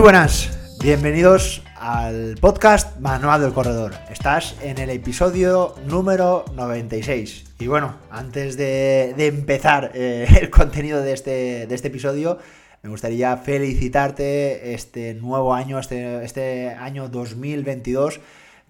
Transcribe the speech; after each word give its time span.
Muy 0.00 0.04
buenas, 0.12 0.78
bienvenidos 0.82 1.62
al 1.76 2.36
podcast 2.40 2.98
Manual 3.00 3.42
del 3.42 3.52
Corredor. 3.52 3.92
Estás 4.08 4.56
en 4.62 4.78
el 4.78 4.88
episodio 4.88 5.74
número 5.84 6.46
96. 6.54 7.56
Y 7.58 7.66
bueno, 7.66 7.96
antes 8.10 8.56
de, 8.56 9.14
empezar 9.18 9.90
eh, 9.92 10.26
el 10.40 10.48
contenido 10.48 11.02
de 11.02 11.12
este, 11.12 11.66
de 11.66 11.74
este 11.74 11.88
episodio, 11.88 12.38
me 12.82 12.88
gustaría 12.88 13.36
felicitarte 13.36 14.72
este 14.72 15.12
nuevo 15.12 15.52
año, 15.52 15.78
este, 15.78 16.24
este 16.24 16.70
año 16.70 17.10
2022 17.10 18.20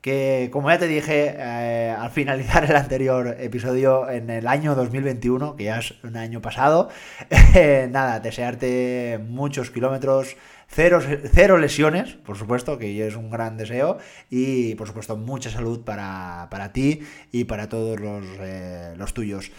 que 0.01 0.49
como 0.51 0.71
ya 0.71 0.79
te 0.79 0.87
dije 0.87 1.35
eh, 1.37 1.95
al 1.97 2.11
finalizar 2.11 2.65
el 2.65 2.75
anterior 2.75 3.37
episodio 3.39 4.09
en 4.09 4.31
el 4.31 4.47
año 4.47 4.75
2021, 4.75 5.57
que 5.57 5.65
ya 5.65 5.79
es 5.79 5.95
un 6.03 6.17
año 6.17 6.41
pasado, 6.41 6.89
nada, 7.91 8.21
desearte 8.21 9.21
muchos 9.29 9.71
kilómetros, 9.71 10.37
cero, 10.73 11.01
cero, 11.33 11.59
lesiones, 11.59 12.15
por 12.15 12.37
supuesto, 12.39 12.79
que 12.79 13.07
es 13.07 13.17
un 13.17 13.31
gran 13.31 13.57
deseo, 13.57 13.99
y 14.31 14.75
por 14.77 14.87
supuesto 14.87 15.17
mucha 15.17 15.51
salud 15.51 15.81
para, 15.85 16.71
ti 16.73 17.01
y 17.33 17.45
para 17.45 17.69
todos 17.69 17.99
los, 17.99 18.25
eh, 18.41 18.95
los 18.97 19.13
tuyos. 19.13 19.51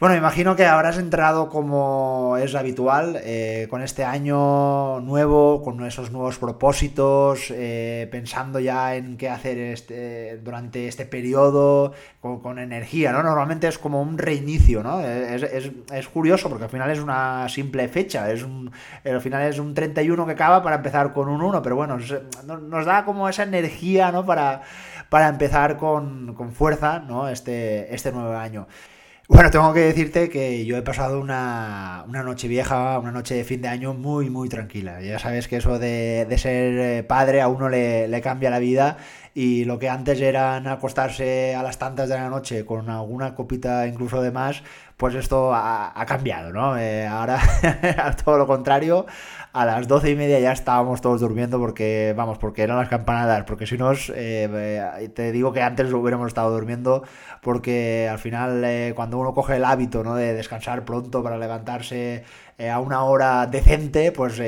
Bueno, 0.00 0.12
me 0.12 0.18
imagino 0.18 0.54
que 0.54 0.64
habrás 0.64 0.96
entrado 0.96 1.48
como 1.48 2.36
es 2.40 2.54
habitual, 2.54 3.20
eh, 3.24 3.66
con 3.68 3.82
este 3.82 4.04
año 4.04 5.00
nuevo, 5.00 5.60
con 5.64 5.84
esos 5.84 6.12
nuevos 6.12 6.38
propósitos, 6.38 7.50
eh, 7.50 8.06
pensando 8.08 8.60
ya 8.60 8.94
en 8.94 9.16
qué 9.16 9.28
hacer 9.28 9.58
este, 9.58 10.38
durante 10.38 10.86
este 10.86 11.04
periodo, 11.04 11.94
con, 12.20 12.60
energía, 12.60 13.10
¿no? 13.10 13.24
Normalmente 13.24 13.66
es 13.66 13.76
como 13.76 14.00
un 14.00 14.18
reinicio, 14.18 14.84
¿no? 14.84 15.00
Es, 15.00 16.08
curioso 16.12 16.48
porque 16.48 16.64
al 16.66 16.70
final 16.70 16.92
es 16.92 17.00
una 17.00 17.48
simple 17.48 17.88
fecha, 17.88 18.30
es 18.30 18.44
un, 18.44 18.70
al 19.04 19.20
final 19.20 19.48
es 19.48 19.58
un 19.58 19.74
31 19.74 20.26
que 20.26 20.32
acaba 20.32 20.62
para 20.62 20.76
empezar 20.76 21.12
con 21.12 21.28
un 21.28 21.42
1, 21.42 21.60
pero 21.60 21.74
bueno, 21.74 21.98
nos 21.98 22.86
da 22.86 23.04
como 23.04 23.28
esa 23.28 23.42
energía, 23.42 24.12
¿no? 24.12 24.24
Para, 24.24 24.62
para 25.08 25.26
empezar 25.26 25.76
con, 25.76 26.34
con 26.34 26.52
fuerza, 26.52 27.00
¿no? 27.00 27.28
Este, 27.28 27.92
este 27.92 28.12
nuevo 28.12 28.36
año. 28.36 28.68
Bueno, 29.30 29.50
tengo 29.50 29.74
que 29.74 29.80
decirte 29.80 30.30
que 30.30 30.64
yo 30.64 30.78
he 30.78 30.82
pasado 30.82 31.20
una, 31.20 32.06
noche 32.08 32.48
vieja, 32.48 32.98
una 32.98 33.12
noche 33.12 33.34
de 33.34 33.44
fin 33.44 33.60
de 33.60 33.68
año 33.68 33.92
muy, 33.92 34.30
muy 34.30 34.48
tranquila. 34.48 35.02
Ya 35.02 35.18
sabes 35.18 35.48
que 35.48 35.58
eso 35.58 35.78
de, 35.78 36.26
ser 36.38 36.78
eh, 36.78 37.02
padre 37.02 37.42
a 37.42 37.48
uno 37.48 37.68
le, 37.68 38.08
le, 38.08 38.20
cambia 38.22 38.48
la 38.48 38.58
vida 38.58 38.96
y 39.34 39.66
lo 39.66 39.78
que 39.78 39.90
antes 39.90 40.18
eran 40.22 40.66
acostarse 40.66 41.54
a 41.54 41.62
las 41.62 41.78
tantas 41.78 42.08
de 42.08 42.14
la 42.16 42.30
noche 42.30 42.64
con 42.64 42.88
alguna 42.88 43.34
copita 43.34 43.86
incluso 43.86 44.22
de 44.22 44.30
más, 44.30 44.62
pues 44.98 45.14
esto 45.14 45.54
ha, 45.54 46.04
cambiado, 46.06 46.52
¿no? 46.52 46.76
Eh, 46.76 47.06
ahora, 47.06 47.38
todo 48.24 48.36
lo 48.36 48.48
contrario, 48.48 49.06
a 49.52 49.64
las 49.64 49.88
doce 49.88 50.10
y 50.10 50.16
media 50.16 50.40
ya 50.40 50.52
estábamos 50.52 51.00
todos 51.00 51.20
durmiendo 51.20 51.58
porque, 51.58 52.14
vamos, 52.16 52.38
porque 52.38 52.62
eran 52.62 52.76
las 52.76 52.88
campanadas, 52.88 53.44
porque 53.44 53.66
si 53.66 53.78
no, 53.78 53.92
eh, 54.14 55.10
te 55.14 55.32
digo 55.32 55.52
que 55.52 55.62
antes 55.62 55.92
hubiéramos 55.92 56.28
estado 56.28 56.50
durmiendo 56.50 57.04
porque 57.42 58.08
al 58.10 58.18
final 58.18 58.62
eh, 58.64 58.92
cuando 58.94 59.18
uno 59.18 59.34
coge 59.34 59.56
el 59.56 59.64
hábito, 59.64 60.02
¿no? 60.02 60.16
De 60.16 60.34
descansar 60.34 60.84
pronto 60.84 61.22
para 61.22 61.38
levantarse 61.38 62.24
eh, 62.58 62.70
a 62.70 62.80
una 62.80 63.04
hora 63.04 63.46
decente, 63.46 64.12
pues 64.12 64.42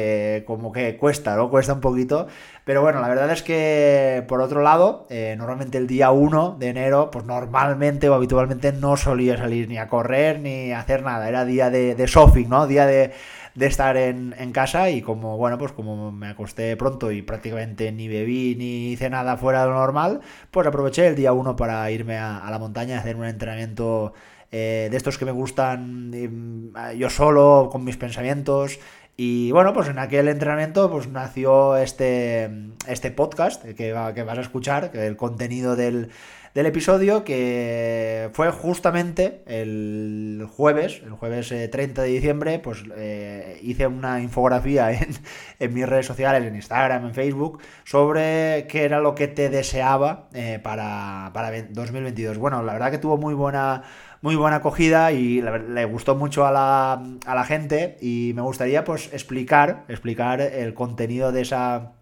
como 0.45 0.73
que 0.73 0.97
cuesta, 0.97 1.37
¿no? 1.37 1.49
Cuesta 1.49 1.73
un 1.75 1.81
poquito. 1.81 2.27
Pero 2.65 2.83
bueno, 2.83 3.01
la 3.01 3.09
verdad 3.09 3.31
es 3.31 3.43
que, 3.43 4.25
por 4.29 4.41
otro 4.41 4.63
lado, 4.63 5.07
normalmente 5.37 5.79
el 5.79 5.87
día 5.87 6.11
1 6.11 6.57
de 6.59 6.69
enero, 6.69 7.11
pues 7.11 7.25
normalmente 7.25 8.09
o 8.09 8.15
habitualmente 8.15 8.73
no 8.73 8.97
solía 8.97 9.37
salir 9.37 9.69
ni 9.69 9.79
a 9.79 9.89
correr 9.89 10.40
ni 10.41 10.73
hacer 10.73 11.03
nada. 11.03 11.29
Era 11.29 11.45
día 11.45 11.71
de, 11.71 11.95
de 11.95 12.07
shopping, 12.07 12.49
¿no? 12.49 12.67
Día 12.67 12.87
de 12.87 13.13
de 13.55 13.67
estar 13.67 13.97
en, 13.97 14.53
casa 14.53 14.91
y 14.91 15.03
como, 15.03 15.37
bueno, 15.37 15.59
pues 15.59 15.73
como 15.73 16.13
me 16.13 16.29
acosté 16.29 16.77
pronto 16.77 17.11
y 17.13 17.23
prácticamente 17.23 17.93
ni 17.93 18.09
bebí 18.09 18.55
ni 18.57 18.93
hice 18.93 19.11
nada 19.11 19.37
fuera 19.37 19.63
de 19.63 19.69
lo 19.69 19.75
normal, 19.75 20.21
pues 20.51 20.67
aproveché 20.67 21.07
el 21.07 21.17
día 21.17 21.33
uno 21.33 21.57
para 21.57 21.91
irme 21.91 22.19
a, 22.19 22.47
la 22.51 22.59
montaña 22.59 22.97
a 22.97 23.01
hacer 23.01 23.17
un 23.17 23.25
entrenamiento 23.25 24.13
eh, 24.53 24.89
de 24.91 24.97
estos 24.97 25.19
que 25.19 25.25
me 25.25 25.33
gustan 25.33 26.11
mm, 26.11 26.97
yo 26.97 27.11
solo, 27.11 27.69
con 27.71 27.85
mis 27.85 27.97
pensamientos. 27.97 28.79
Y 29.17 29.53
bueno, 29.53 29.75
pues 29.75 29.89
en 29.89 29.99
aquel 29.99 30.29
entrenamiento 30.29 30.91
pues 30.91 31.09
nació 31.09 31.77
este, 31.77 32.51
este 32.87 33.11
podcast 33.11 33.63
que, 33.63 33.75
que 33.75 33.93
vas 33.93 34.39
a 34.39 34.41
escuchar, 34.41 34.91
que 34.91 35.07
el 35.07 35.17
contenido 35.17 35.77
del, 35.77 36.11
del 36.55 36.67
episodio 36.67 37.23
que 37.23 38.31
fue 38.33 38.51
justamente 38.51 39.43
el 39.47 40.47
jueves, 40.51 41.01
el 41.05 41.13
jueves 41.13 41.49
30 41.49 42.03
eh, 42.03 42.05
de 42.05 42.13
diciembre, 42.13 42.59
pues 42.59 42.83
eh, 42.97 43.61
hice 43.63 43.87
una 43.87 44.21
infografía 44.21 44.91
en, 45.59 45.75
mis 45.75 45.89
redes 45.89 46.07
sociales, 46.07 46.45
en 46.45 46.57
Instagram, 46.57 47.07
en 47.07 47.15
Facebook, 47.15 47.61
sobre 47.85 48.67
qué 48.69 48.85
era 48.85 49.01
lo 49.01 49.15
que 49.15 49.29
te 49.29 49.49
deseaba 49.49 50.29
eh, 50.33 50.59
para, 50.63 51.31
para 51.33 51.51
2022. 51.63 52.39
Bueno, 52.39 52.63
la 52.63 52.73
verdad 52.73 52.91
que 52.91 52.99
tuvo 52.99 53.17
muy 53.17 53.35
buena 53.35 53.83
muy 54.23 54.37
buena 54.37 54.57
acogida 54.57 55.13
y 55.13 55.41
le, 55.41 55.85
gustó 55.87 56.15
mucho 56.15 56.45
a 56.45 56.53
la, 56.53 57.03
a 57.25 57.35
la, 57.35 57.45
gente 57.45 57.97
y 58.03 58.33
me 58.35 58.43
gustaría 58.43 58.85
pues 58.85 59.11
explicar, 59.15 59.85
explicar 59.89 60.43
el 60.43 60.75
contenido 60.75 61.33
de 61.33 61.41
esa, 61.41 61.93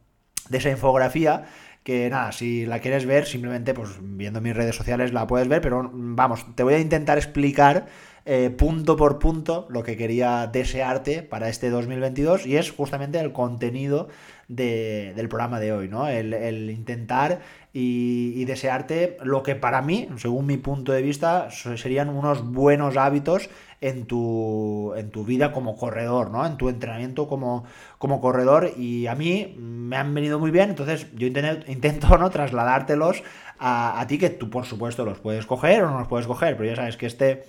de 0.48 0.58
esa 0.58 0.70
infografía 0.70 1.44
que 1.88 2.10
nada, 2.10 2.32
si 2.32 2.66
la 2.66 2.80
quieres 2.80 3.06
ver, 3.06 3.24
simplemente 3.24 3.72
pues 3.72 3.88
viendo 3.98 4.42
mis 4.42 4.54
redes 4.54 4.76
sociales 4.76 5.14
la 5.14 5.26
puedes 5.26 5.48
ver, 5.48 5.62
pero 5.62 5.90
vamos, 5.90 6.44
te 6.54 6.62
voy 6.62 6.74
a 6.74 6.80
intentar 6.80 7.16
explicar 7.16 7.86
eh, 8.26 8.50
punto 8.50 8.94
por 8.98 9.18
punto 9.18 9.66
lo 9.70 9.82
que 9.82 9.96
quería 9.96 10.46
desearte 10.48 11.22
para 11.22 11.48
este 11.48 11.70
2022 11.70 12.44
y 12.44 12.58
es 12.58 12.72
justamente 12.72 13.18
el 13.18 13.32
contenido 13.32 14.08
del 14.48 15.28
programa 15.30 15.60
de 15.60 15.72
hoy, 15.72 15.88
¿no? 15.88 16.08
El, 16.08 16.68
intentar 16.68 17.40
y, 17.80 18.44
desearte 18.44 19.18
lo 19.22 19.42
que 19.42 19.54
para 19.54 19.82
mí, 19.82 20.08
según 20.16 20.46
mi 20.46 20.56
punto 20.56 20.90
de 20.92 21.02
vista, 21.02 21.48
serían 21.50 22.08
unos 22.08 22.44
buenos 22.44 22.96
hábitos 22.96 23.50
en 23.80 24.06
tu, 24.06 24.94
en 24.96 25.10
tu 25.10 25.24
vida 25.24 25.52
como 25.52 25.76
corredor, 25.76 26.30
¿no? 26.30 26.44
En 26.44 26.56
tu 26.56 26.68
entrenamiento 26.68 27.28
como, 27.28 27.64
como 27.98 28.20
corredor 28.20 28.72
y 28.76 29.06
a 29.06 29.14
mí 29.14 29.54
me 29.58 29.96
han 29.96 30.12
venido 30.12 30.40
muy 30.40 30.50
bien, 30.50 30.70
entonces 30.70 31.06
yo 31.14 31.28
intento, 31.28 31.70
intento 31.70 32.18
¿no? 32.18 32.30
trasladártelos 32.30 33.22
a, 33.60 34.04
ti 34.08 34.18
que 34.18 34.30
tú 34.30 34.50
por 34.50 34.64
supuesto 34.64 35.04
los 35.04 35.18
puedes 35.18 35.46
coger 35.46 35.84
o 35.84 35.90
no 35.90 35.98
los 35.98 36.08
puedes 36.08 36.26
coger, 36.26 36.56
pero 36.56 36.70
ya 36.70 36.76
sabes 36.76 36.96
que 36.96 37.06
este 37.06 37.44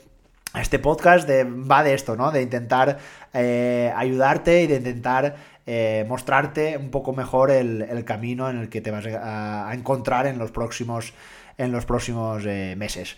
este 0.60 0.80
podcast 0.80 1.30
va 1.30 1.84
de 1.84 1.94
esto, 1.94 2.16
¿no? 2.16 2.32
De 2.32 2.42
intentar 2.42 2.98
eh, 3.34 3.94
ayudarte 3.96 4.64
y 4.64 4.68
de 4.68 4.78
intentar 4.78 5.36
eh, 5.72 6.04
mostrarte 6.08 6.78
un 6.78 6.90
poco 6.90 7.14
mejor 7.14 7.52
el, 7.52 8.04
camino 8.04 8.50
en 8.50 8.58
el 8.58 8.70
que 8.70 8.82
te 8.82 8.90
vas 8.90 9.06
a, 9.06 9.70
encontrar 9.72 10.26
en 10.26 10.40
los 10.40 10.50
próximos, 10.50 11.14
en 11.60 11.72
los 11.72 11.86
próximos 11.86 12.44
eh, 12.48 12.74
meses. 12.76 13.18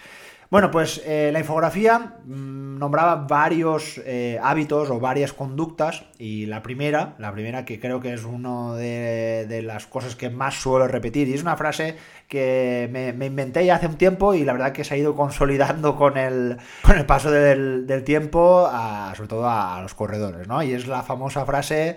Bueno, 0.50 0.70
pues 0.70 1.02
eh, 1.06 1.30
la 1.32 1.40
infografía 1.40 2.18
mm, 2.26 2.78
nombraba 2.78 3.16
varios 3.16 4.02
hábitos 4.44 4.90
o 4.90 5.00
varias 5.00 5.32
conductas 5.32 6.04
y 6.20 6.46
la 6.46 6.62
primera, 6.62 7.16
la 7.20 7.32
primera 7.32 7.64
que 7.64 7.80
creo 7.80 8.02
que 8.02 8.12
es 8.12 8.26
una 8.26 8.76
de, 8.76 9.62
las 9.64 9.88
cosas 9.88 10.18
que 10.18 10.30
más 10.30 10.56
suelo 10.56 10.90
repetir 10.90 11.30
y 11.30 11.36
es 11.36 11.44
una 11.44 11.56
frase 11.56 11.96
que 12.28 12.90
me, 12.92 13.26
inventé 13.28 13.66
ya 13.66 13.76
hace 13.76 13.88
un 13.88 13.98
tiempo 13.98 14.34
y 14.34 14.44
la 14.44 14.52
verdad 14.52 14.74
que 14.74 14.84
se 14.84 14.96
ha 14.96 14.98
ido 14.98 15.16
consolidando 15.16 15.96
con 15.96 16.18
el, 16.18 16.58
con 16.82 16.98
el 16.98 17.06
paso 17.06 17.32
del, 17.32 18.04
tiempo, 18.04 18.70
sobre 19.16 19.30
todo 19.30 19.48
a, 19.48 19.78
a 19.78 19.82
los 19.82 19.94
corredores, 19.94 20.50
¿no? 20.50 20.62
Y 20.62 20.74
es 20.74 20.86
la 20.86 21.02
famosa 21.02 21.46
frase 21.46 21.96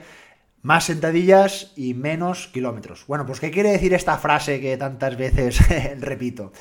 más 0.65 0.85
sentadillas 0.85 1.73
y 1.77 1.93
menos 1.93 2.49
kilómetros. 2.49 3.05
Bueno, 3.07 3.27
pues 3.27 3.39
¿qué 3.39 3.51
quiere 3.51 3.71
decir 3.71 3.93
esta 3.93 4.17
frase 4.17 4.63
que 4.63 4.79
tantas 4.79 5.17
veces 5.17 5.59
repito? 6.01 6.53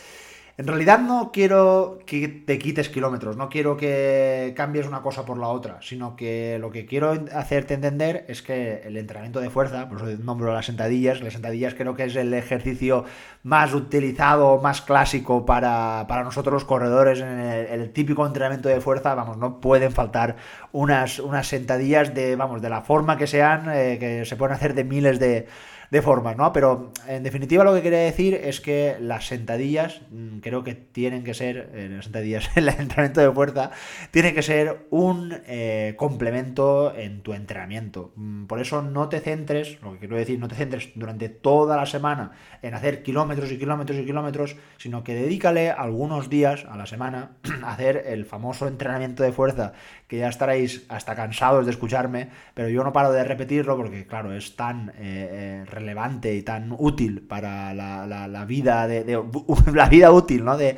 En 0.55 0.67
realidad 0.67 1.00
no 1.00 1.31
quiero 1.33 1.97
que 2.05 2.27
te 2.27 2.59
quites 2.59 2.88
kilómetros, 2.88 3.35
no 3.38 3.50
quiero 3.50 3.75
que 3.75 4.53
cambies 4.55 4.85
una 4.85 5.01
cosa 5.01 5.25
por 5.25 5.39
la 5.39 5.47
otra, 5.47 5.79
sino 5.81 6.15
que 6.15 6.59
lo 6.59 6.69
que 6.69 6.85
quiero 6.85 7.25
hacerte 7.33 7.73
entender 7.73 8.23
es 8.27 8.44
que 8.44 8.83
el 8.85 8.95
entrenamiento 8.97 9.39
de 9.39 9.50
fuerza, 9.50 9.89
por 9.89 10.07
eso 10.07 10.23
nombro 10.23 10.53
las 10.53 10.67
sentadillas, 10.67 11.21
las 11.21 11.33
sentadillas 11.33 11.73
creo 11.73 11.95
que 11.95 12.03
es 12.03 12.15
el 12.15 12.31
ejercicio 12.35 13.03
más 13.41 13.73
utilizado, 13.73 14.61
más 14.61 14.81
clásico 14.81 15.44
para, 15.44 16.05
nosotros 16.23 16.53
los 16.53 16.65
corredores 16.65 17.19
en 17.21 17.39
el, 17.39 17.91
típico 17.91 18.23
entrenamiento 18.23 18.69
de 18.69 18.79
fuerza, 18.79 19.15
vamos, 19.15 19.38
no 19.38 19.59
pueden 19.59 19.91
faltar 19.91 20.35
unas, 20.71 21.17
unas 21.17 21.47
sentadillas 21.47 22.13
de, 22.13 22.35
vamos, 22.35 22.61
de 22.61 22.69
la 22.69 22.81
forma 22.83 23.17
que 23.17 23.25
sean, 23.25 23.71
eh, 23.73 23.97
que 23.99 24.23
se 24.23 24.35
pueden 24.35 24.56
hacer 24.56 24.75
de 24.75 24.83
miles 24.83 25.17
de 25.19 25.47
de 25.94 26.01
formas, 26.01 26.36
¿no? 26.36 26.51
Pero 26.51 26.92
en 27.07 27.22
definitiva 27.22 27.63
lo 27.63 27.72
que 27.75 27.84
quería 27.84 28.00
decir 28.00 28.34
es 28.34 28.60
que 28.62 28.98
las 29.00 29.28
sentadillas 29.28 30.01
mm, 30.10 30.40
creo 30.40 30.63
que 30.63 30.74
tienen 30.74 31.24
que 31.24 31.36
ser, 31.36 31.69
eh, 31.75 31.88
las 31.88 32.06
sentadillas, 32.06 32.50
el 32.56 32.68
entrenamiento 32.68 33.22
de 33.22 33.31
fuerza, 33.31 33.69
tiene 34.10 34.34
que 34.34 34.42
ser 34.42 34.88
un 34.90 35.36
eh, 35.45 35.94
complemento 35.95 36.95
en 36.95 37.22
tu 37.22 37.34
entrenamiento. 37.34 38.12
Mm, 38.16 38.45
por 38.45 38.60
eso 38.60 38.81
no 38.81 39.07
te 39.07 39.19
centres, 39.19 39.80
lo 39.84 39.94
que 39.94 40.00
quiero 40.00 40.18
decir, 40.18 40.40
no 40.40 40.48
te 40.48 40.56
centres 40.56 40.90
durante 40.95 41.30
toda 41.30 41.78
la 41.78 41.86
semana 41.86 42.31
en 42.63 42.74
hacer 42.74 43.04
kilómetros 43.04 43.51
y 43.51 43.60
kilómetros 43.60 44.00
y 44.00 44.06
kilómetros, 44.06 44.56
sino 44.78 45.04
que 45.04 45.13
dedícale 45.13 45.69
algunos 45.69 46.28
días 46.28 46.66
a 46.68 46.75
la 46.75 46.88
semana 46.88 47.38
a 47.63 47.72
hacer 47.72 48.06
el 48.07 48.25
famoso 48.25 48.68
entrenamiento 48.68 49.22
de 49.22 49.31
fuerza, 49.31 49.74
que 50.13 50.19
ya 50.19 50.30
estaréis 50.30 50.86
hasta 50.89 51.15
cansados 51.15 51.65
de 51.65 51.71
escucharme, 51.71 52.30
pero 52.54 52.69
yo 52.69 52.83
no 52.83 52.94
paro 52.94 53.12
de 53.12 53.24
repetirlo 53.24 53.75
porque, 53.75 54.06
claro, 54.06 54.31
es 54.31 54.56
tan 54.56 54.89
eh, 54.89 54.94
eh, 55.00 55.65
relevante 55.65 56.36
y 56.36 56.44
tan 56.44 56.71
útil 56.77 57.21
para 57.21 57.74
la, 57.74 58.45
vida 58.45 58.88
de, 58.88 59.19
la 59.74 59.89
vida 59.89 60.12
útil 60.12 60.45
¿no? 60.45 60.56
de, 60.56 60.77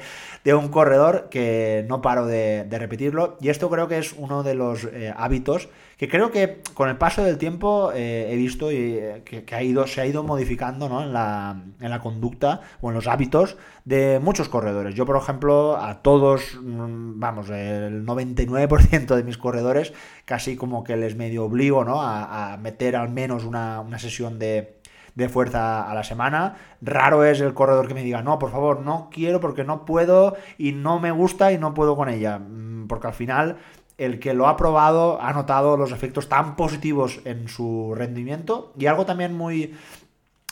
un 0.54 0.70
corredor 0.70 1.28
que 1.30 1.86
no 1.90 2.02
paro 2.02 2.26
de, 2.26 2.66
repetirlo. 2.72 3.38
Y 3.42 3.50
esto 3.50 3.70
creo 3.70 3.90
que 3.90 3.98
es 3.98 4.14
uno 4.14 4.42
de 4.42 4.56
los 4.56 4.86
eh, 4.86 5.14
hábitos 5.14 5.68
que 5.98 6.10
creo 6.10 6.32
que 6.32 6.62
con 6.74 6.90
el 6.90 6.98
paso 6.98 7.24
del 7.24 7.38
tiempo 7.38 7.92
eh, 7.94 8.28
he 8.32 8.36
visto 8.36 8.70
eh, 8.70 9.24
que, 9.24 9.56
ha 9.56 9.64
ido, 9.64 9.88
se 9.88 10.02
ha 10.02 10.06
ido 10.06 10.24
modificando 10.24 10.86
en, 11.02 11.14
la, 11.14 11.64
en, 11.80 11.90
la, 11.90 12.00
conducta 12.00 12.62
o 12.82 12.90
en 12.90 12.96
los 12.96 13.08
hábitos 13.08 13.58
de 13.86 14.20
muchos 14.22 14.50
corredores. 14.50 14.96
Yo, 14.96 15.06
por 15.06 15.16
ejemplo, 15.16 15.78
a 15.78 16.02
todos, 16.02 16.60
mm, 16.62 17.20
vamos, 17.20 17.50
el 17.50 18.06
99% 18.06 19.16
de 19.16 19.24
mis 19.24 19.38
corredores, 19.38 19.94
casi 20.26 20.58
como 20.58 20.84
que 20.84 20.98
les 20.98 21.16
medio 21.16 21.46
obligo 21.46 21.86
¿no? 21.86 22.02
a, 22.02 22.58
meter 22.58 22.96
al 22.96 23.10
menos 23.10 23.46
una, 23.46 23.86
sesión 23.98 24.38
de, 24.38 24.78
de 25.16 25.30
fuerza 25.30 25.90
a 25.90 25.94
la 25.94 26.04
semana. 26.04 26.56
Raro 26.82 27.24
es 27.24 27.40
el 27.40 27.54
corredor 27.54 27.88
que 27.88 27.94
me 27.94 28.04
diga, 28.04 28.22
no, 28.22 28.38
por 28.38 28.52
favor, 28.52 28.82
no 28.82 29.10
quiero 29.12 29.40
porque 29.40 29.64
no 29.64 29.86
puedo 29.86 30.36
y 30.58 30.74
no 30.74 31.00
me 31.00 31.12
gusta 31.12 31.54
y 31.54 31.58
no 31.58 31.74
puedo 31.74 31.96
con 31.96 32.10
ella. 32.10 32.40
Mm, 32.40 32.88
porque 32.88 33.08
al 33.08 33.14
final 33.14 33.58
el 33.98 34.20
que 34.20 34.34
lo 34.34 34.48
ha 34.48 34.58
probado 34.58 35.22
ha 35.22 35.34
notado 35.34 35.78
los 35.78 35.92
efectos 35.92 36.28
tan 36.28 36.56
positivos 36.56 37.20
en 37.26 37.48
su 37.48 37.94
rendimiento. 37.96 38.74
Y 38.78 38.88
algo 38.88 39.06
también 39.06 39.34
muy 39.34 39.74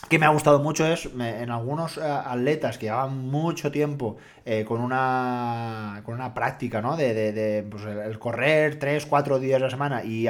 que 0.08 0.18
me 0.18 0.26
ha 0.26 0.30
gustado 0.30 0.58
mucho 0.60 0.86
es 0.86 1.06
en 1.06 1.50
algunos 1.50 1.98
eh, 1.98 2.02
atletas 2.02 2.78
que 2.78 2.86
llevan 2.86 3.18
mucho 3.30 3.70
tiempo 3.70 4.16
eh, 4.44 4.64
con 4.64 4.80
una 4.80 6.02
con 6.04 6.14
una 6.14 6.34
práctica 6.34 6.82
¿no? 6.82 6.96
de, 6.96 7.66
pues 7.70 7.84
el, 7.84 8.18
correr 8.18 8.78
3, 8.78 9.06
4 9.06 9.38
días 9.38 9.60
a 9.60 9.64
la 9.64 9.70
semana 9.70 10.04
y, 10.04 10.26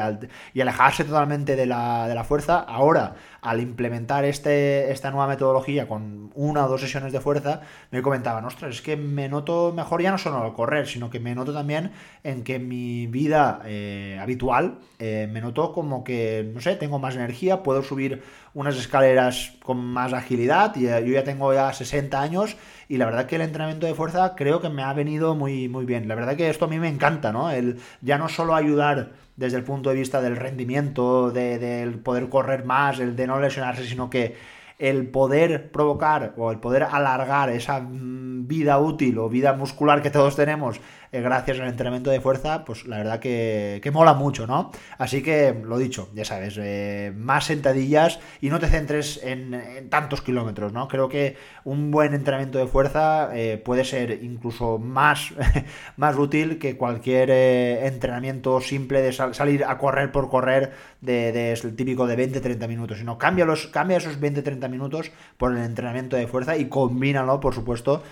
y 0.52 0.60
alejarse 0.60 1.04
totalmente 1.04 1.56
de 1.56 1.66
la, 1.66 2.06
de 2.08 2.14
la 2.14 2.24
fuerza 2.24 2.60
ahora 2.60 3.14
al 3.40 3.60
implementar 3.60 4.24
este, 4.24 4.90
esta 4.90 5.10
nueva 5.10 5.26
metodología 5.26 5.86
con 5.86 6.30
una 6.34 6.64
o 6.64 6.68
dos 6.68 6.80
sesiones 6.80 7.12
de 7.12 7.20
fuerza, 7.20 7.60
me 7.90 8.00
comentaban, 8.00 8.44
ostras, 8.46 8.76
es 8.76 8.82
que 8.82 8.96
me 8.96 9.28
noto 9.28 9.72
mejor 9.74 10.00
ya 10.00 10.10
no 10.10 10.16
solo 10.16 10.42
al 10.42 10.54
correr, 10.54 10.86
sino 10.86 11.10
que 11.10 11.20
me 11.20 11.34
noto 11.34 11.52
también 11.52 11.92
en 12.22 12.42
que 12.42 12.58
mi 12.58 13.06
vida 13.06 13.60
eh, 13.66 14.18
habitual 14.20 14.78
me 14.98 15.42
noto 15.42 15.74
como 15.74 16.02
que, 16.02 16.50
no 16.54 16.62
sé, 16.62 16.76
tengo 16.76 16.98
más 16.98 17.14
energía, 17.14 17.62
puedo 17.62 17.82
subir 17.82 18.22
unas 18.54 18.76
escaleras 18.76 19.52
con 19.62 19.84
más 19.84 20.12
agilidad, 20.12 20.74
y 20.76 20.86
eh, 20.86 21.04
yo 21.04 21.12
ya 21.12 21.24
tengo 21.24 21.52
ya 21.52 21.72
60 21.72 22.20
años 22.20 22.56
y 22.88 22.96
la 22.96 23.06
verdad 23.06 23.26
que 23.26 23.36
el 23.36 23.42
entrenamiento 23.42 23.86
de 23.86 23.94
fuerza 23.94 24.34
creo 24.36 24.60
que 24.60 24.68
me 24.68 24.82
ha 24.82 24.92
venido 24.92 25.34
muy, 25.34 25.68
muy 25.68 25.84
bien. 25.84 26.06
La 26.08 26.14
verdad 26.14 26.36
que 26.36 26.48
esto 26.48 26.66
a 26.66 26.68
mí 26.68 26.78
me 26.78 26.88
encanta, 26.88 27.32
¿no? 27.32 27.50
El 27.50 27.80
ya 28.00 28.18
no 28.18 28.28
solo 28.28 28.54
ayudar 28.54 29.12
desde 29.36 29.56
el 29.56 29.64
punto 29.64 29.90
de 29.90 29.96
vista 29.96 30.22
del 30.22 30.36
rendimiento, 30.36 31.30
de, 31.30 31.58
del 31.58 31.98
poder 31.98 32.28
correr 32.28 32.64
más, 32.64 33.00
el 33.00 33.16
de 33.16 33.26
no 33.26 33.40
lesionarse, 33.40 33.84
sino 33.84 34.08
que 34.08 34.36
el 34.78 35.08
poder 35.08 35.70
provocar 35.70 36.34
o 36.36 36.50
el 36.50 36.58
poder 36.58 36.82
alargar 36.84 37.50
esa 37.50 37.80
mm, 37.80 38.46
vida 38.46 38.78
útil 38.78 39.18
o 39.18 39.28
vida 39.28 39.52
muscular 39.52 40.02
que 40.02 40.10
todos 40.10 40.36
tenemos 40.36 40.80
gracias 41.20 41.60
al 41.60 41.68
entrenamiento 41.68 42.10
de 42.10 42.20
fuerza, 42.20 42.64
pues 42.64 42.86
la 42.86 42.98
verdad 42.98 43.20
que, 43.20 43.90
mola 43.92 44.14
mucho, 44.14 44.46
¿no? 44.46 44.70
Así 44.98 45.22
que 45.22 45.54
lo 45.64 45.78
dicho, 45.78 46.08
ya 46.14 46.24
sabes, 46.24 46.58
eh, 46.60 47.12
más 47.16 47.44
sentadillas 47.44 48.18
y 48.40 48.50
no 48.50 48.58
te 48.58 48.66
centres 48.66 49.20
en, 49.22 49.88
tantos 49.90 50.22
kilómetros, 50.22 50.72
¿no? 50.72 50.88
Creo 50.88 51.08
que 51.08 51.36
un 51.64 51.90
buen 51.90 52.14
entrenamiento 52.14 52.58
de 52.58 52.66
fuerza 52.66 53.30
eh, 53.34 53.58
puede 53.64 53.84
ser 53.84 54.22
incluso 54.22 54.78
más, 54.78 55.32
más 55.96 56.16
útil 56.16 56.58
que 56.58 56.76
cualquier 56.76 57.30
entrenamiento 57.30 58.60
simple 58.60 59.02
de 59.02 59.12
salir 59.12 59.64
a 59.64 59.78
correr 59.78 60.12
por 60.12 60.28
correr 60.28 60.72
de, 61.00 61.32
de, 61.32 61.54
típico 61.72 62.06
de 62.06 62.16
20-30 62.16 62.68
minutos, 62.68 62.98
sino 62.98 63.18
cambia, 63.18 63.44
los, 63.44 63.66
cambia 63.68 63.98
esos 63.98 64.20
20-30 64.20 64.68
minutos 64.68 65.12
por 65.36 65.52
el 65.52 65.62
entrenamiento 65.62 66.16
de 66.16 66.26
fuerza 66.26 66.56
y 66.56 66.68
combínalo, 66.68 67.40
por 67.40 67.54
supuesto, 67.54 68.02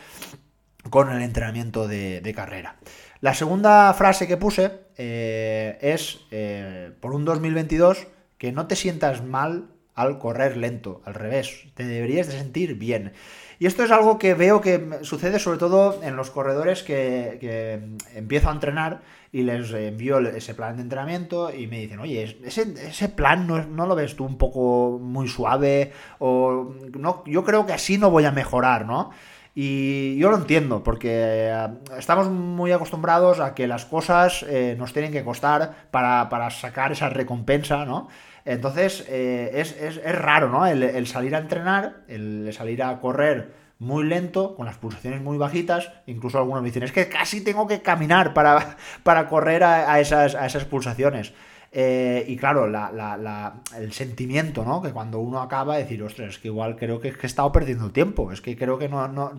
con 0.92 1.10
el 1.10 1.22
entrenamiento 1.22 1.88
de, 1.88 2.32
carrera. 2.36 2.76
La 3.22 3.32
segunda 3.32 3.92
frase 3.94 4.28
que 4.28 4.36
puse 4.36 4.72
eh, 4.98 5.78
es 5.80 6.20
eh, 6.30 6.92
por 7.00 7.14
un 7.14 7.24
2022 7.24 8.06
que 8.36 8.52
no 8.52 8.66
te 8.66 8.76
sientas 8.76 9.24
mal 9.24 9.70
al 9.94 10.18
correr 10.18 10.58
lento, 10.58 11.00
al 11.06 11.14
revés, 11.14 11.64
te 11.74 11.86
deberías 11.86 12.26
de 12.26 12.34
sentir 12.34 12.74
bien. 12.74 13.14
Y 13.58 13.66
esto 13.66 13.84
es 13.84 13.90
algo 13.90 14.18
que 14.18 14.34
veo 14.34 14.60
que 14.60 14.98
sucede 15.00 15.38
sobre 15.38 15.58
todo 15.58 16.02
en 16.02 16.14
los 16.14 16.30
corredores 16.30 16.82
que, 16.82 17.80
empiezo 18.14 18.50
a 18.50 18.52
entrenar 18.52 19.00
y 19.30 19.44
les 19.44 19.72
envío 19.72 20.18
ese 20.18 20.54
plan 20.54 20.76
de 20.76 20.82
entrenamiento 20.82 21.54
y 21.54 21.68
me 21.68 21.78
dicen, 21.78 22.00
oye, 22.00 22.36
ese, 22.44 23.08
plan 23.08 23.46
no, 23.46 23.64
no, 23.64 23.86
lo 23.86 23.94
ves 23.94 24.14
tú 24.14 24.26
un 24.26 24.36
poco 24.36 24.98
muy 25.00 25.26
suave 25.26 25.92
o 26.18 26.74
no, 26.98 27.22
yo 27.24 27.44
creo 27.44 27.64
que 27.64 27.72
así 27.72 27.96
no 27.96 28.10
voy 28.10 28.26
a 28.26 28.30
mejorar, 28.30 28.84
¿no? 28.84 29.10
Y 29.54 30.16
yo 30.16 30.30
lo 30.30 30.38
entiendo, 30.38 30.82
porque 30.82 31.10
eh, 31.12 31.68
estamos 31.98 32.30
muy 32.30 32.72
acostumbrados 32.72 33.38
a 33.38 33.54
que 33.54 33.66
las 33.66 33.84
cosas 33.84 34.44
eh, 34.48 34.76
nos 34.78 34.94
tienen 34.94 35.12
que 35.12 35.24
costar 35.24 35.88
para, 35.90 36.50
sacar 36.50 36.92
esa 36.92 37.10
recompensa, 37.10 37.84
¿no? 37.84 38.08
Entonces 38.46 39.04
eh, 39.08 39.52
es, 39.54 40.18
raro, 40.18 40.48
¿no? 40.48 40.66
El, 40.66 41.06
salir 41.06 41.36
a 41.36 41.38
entrenar, 41.38 41.98
el 42.08 42.50
salir 42.52 42.82
a 42.82 42.98
correr 42.98 43.52
muy 43.78 44.04
lento, 44.04 44.54
con 44.54 44.64
las 44.64 44.78
pulsaciones 44.78 45.20
muy 45.20 45.36
bajitas, 45.36 45.92
incluso 46.06 46.38
algunos 46.38 46.62
me 46.62 46.68
dicen, 46.68 46.84
es 46.84 46.92
que 46.92 47.08
casi 47.08 47.44
tengo 47.44 47.66
que 47.66 47.82
caminar 47.82 48.32
para, 48.32 48.76
para 49.02 49.28
correr 49.28 49.64
a, 49.64 50.00
esas, 50.00 50.34
a 50.34 50.46
esas 50.46 50.64
pulsaciones. 50.64 51.34
Eh, 51.74 52.26
y 52.28 52.36
claro, 52.36 52.66
el 52.66 53.92
sentimiento, 53.92 54.62
¿no? 54.62 54.82
Que 54.82 54.92
cuando 54.92 55.20
uno 55.20 55.40
acaba, 55.40 55.78
decir, 55.78 56.02
ostras, 56.02 56.34
es 56.34 56.38
que 56.38 56.48
igual 56.48 56.76
creo 56.76 57.00
que, 57.00 57.08
he 57.08 57.26
estado 57.26 57.50
perdiendo 57.50 57.90
tiempo, 57.90 58.30
es 58.30 58.42
que 58.42 58.56
creo 58.58 58.78
que 58.78 58.90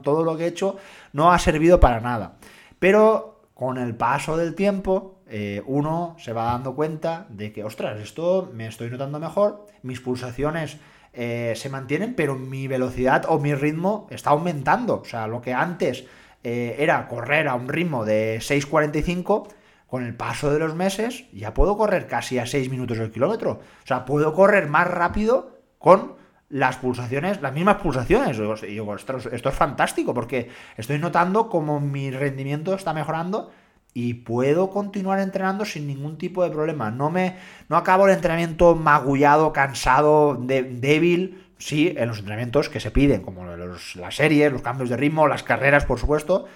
todo 0.02 0.24
lo 0.24 0.36
que 0.36 0.46
he 0.46 0.48
hecho 0.48 0.78
no 1.14 1.32
ha 1.32 1.38
servido 1.38 1.80
para 1.80 2.02
nada. 2.02 2.38
Pero 2.80 3.42
con 3.54 3.78
el 3.78 3.96
paso 3.96 4.36
del 4.36 4.56
tiempo, 4.56 5.20
eh, 5.28 5.62
uno 5.68 6.16
se 6.18 6.34
va 6.34 6.46
dando 6.46 6.74
cuenta 6.74 7.28
de 7.30 7.54
que, 7.54 7.64
ostras, 7.64 8.00
esto 8.00 8.50
me 8.52 8.66
estoy 8.66 8.90
notando 8.90 9.20
mejor, 9.20 9.68
mis 9.84 10.02
pulsaciones 10.02 10.78
eh, 11.14 11.54
se 11.56 11.70
mantienen, 11.70 12.16
pero 12.16 12.34
mi 12.34 12.68
velocidad 12.68 13.26
o 13.30 13.38
mi 13.38 13.54
ritmo 13.54 14.08
está 14.10 14.32
aumentando. 14.32 15.02
O 15.02 15.06
sea, 15.06 15.28
lo 15.28 15.40
que 15.42 15.54
antes 15.54 16.06
era 16.46 17.08
correr 17.08 17.48
a 17.48 17.56
un 17.56 17.70
ritmo 17.70 18.04
de 18.04 18.40
6.45, 18.40 19.48
con 19.94 20.04
el 20.04 20.16
paso 20.16 20.52
de 20.52 20.58
los 20.58 20.74
meses 20.74 21.26
ya 21.32 21.54
puedo 21.54 21.78
correr 21.78 22.08
casi 22.08 22.40
a 22.40 22.48
6 22.48 22.72
minutos 22.72 22.98
el 22.98 23.12
kilómetro. 23.12 23.60
O 23.84 23.86
sea, 23.88 24.06
puedo 24.06 24.34
correr 24.34 24.68
más 24.68 24.88
rápido 24.88 25.60
con 25.78 26.16
las 26.50 26.78
pulsaciones, 26.78 27.44
las 27.44 27.54
mismas 27.54 27.76
pulsaciones. 27.76 28.40
Y 28.64 28.66
digo, 28.72 28.96
esto, 28.96 29.18
es 29.18 29.44
fantástico 29.54 30.16
porque 30.16 30.50
estoy 30.78 30.98
notando 30.98 31.48
como 31.48 31.80
mi 31.80 32.10
rendimiento 32.10 32.74
está 32.74 32.92
mejorando 32.92 33.52
y 33.94 34.16
puedo 34.16 34.72
continuar 34.72 35.20
entrenando 35.20 35.64
sin 35.64 35.86
ningún 35.86 36.18
tipo 36.18 36.44
de 36.44 36.50
problema. 36.50 36.90
No 36.90 37.12
me 37.12 37.36
no 37.70 37.78
acabo 37.78 38.08
el 38.08 38.16
entrenamiento 38.16 38.74
magullado, 38.74 39.54
cansado, 39.54 40.40
débil. 40.42 41.52
Sí, 41.60 41.94
en 41.96 42.08
los 42.08 42.18
entrenamientos 42.18 42.68
que 42.68 42.80
se 42.80 42.90
piden, 42.90 43.22
como 43.22 43.46
las 43.46 44.16
series, 44.16 44.52
los 44.52 44.64
cambios 44.64 44.90
de 44.90 44.98
ritmo, 44.98 45.28
las 45.28 45.44
carreras, 45.44 45.86
por 45.86 46.00
supuesto, 46.00 46.48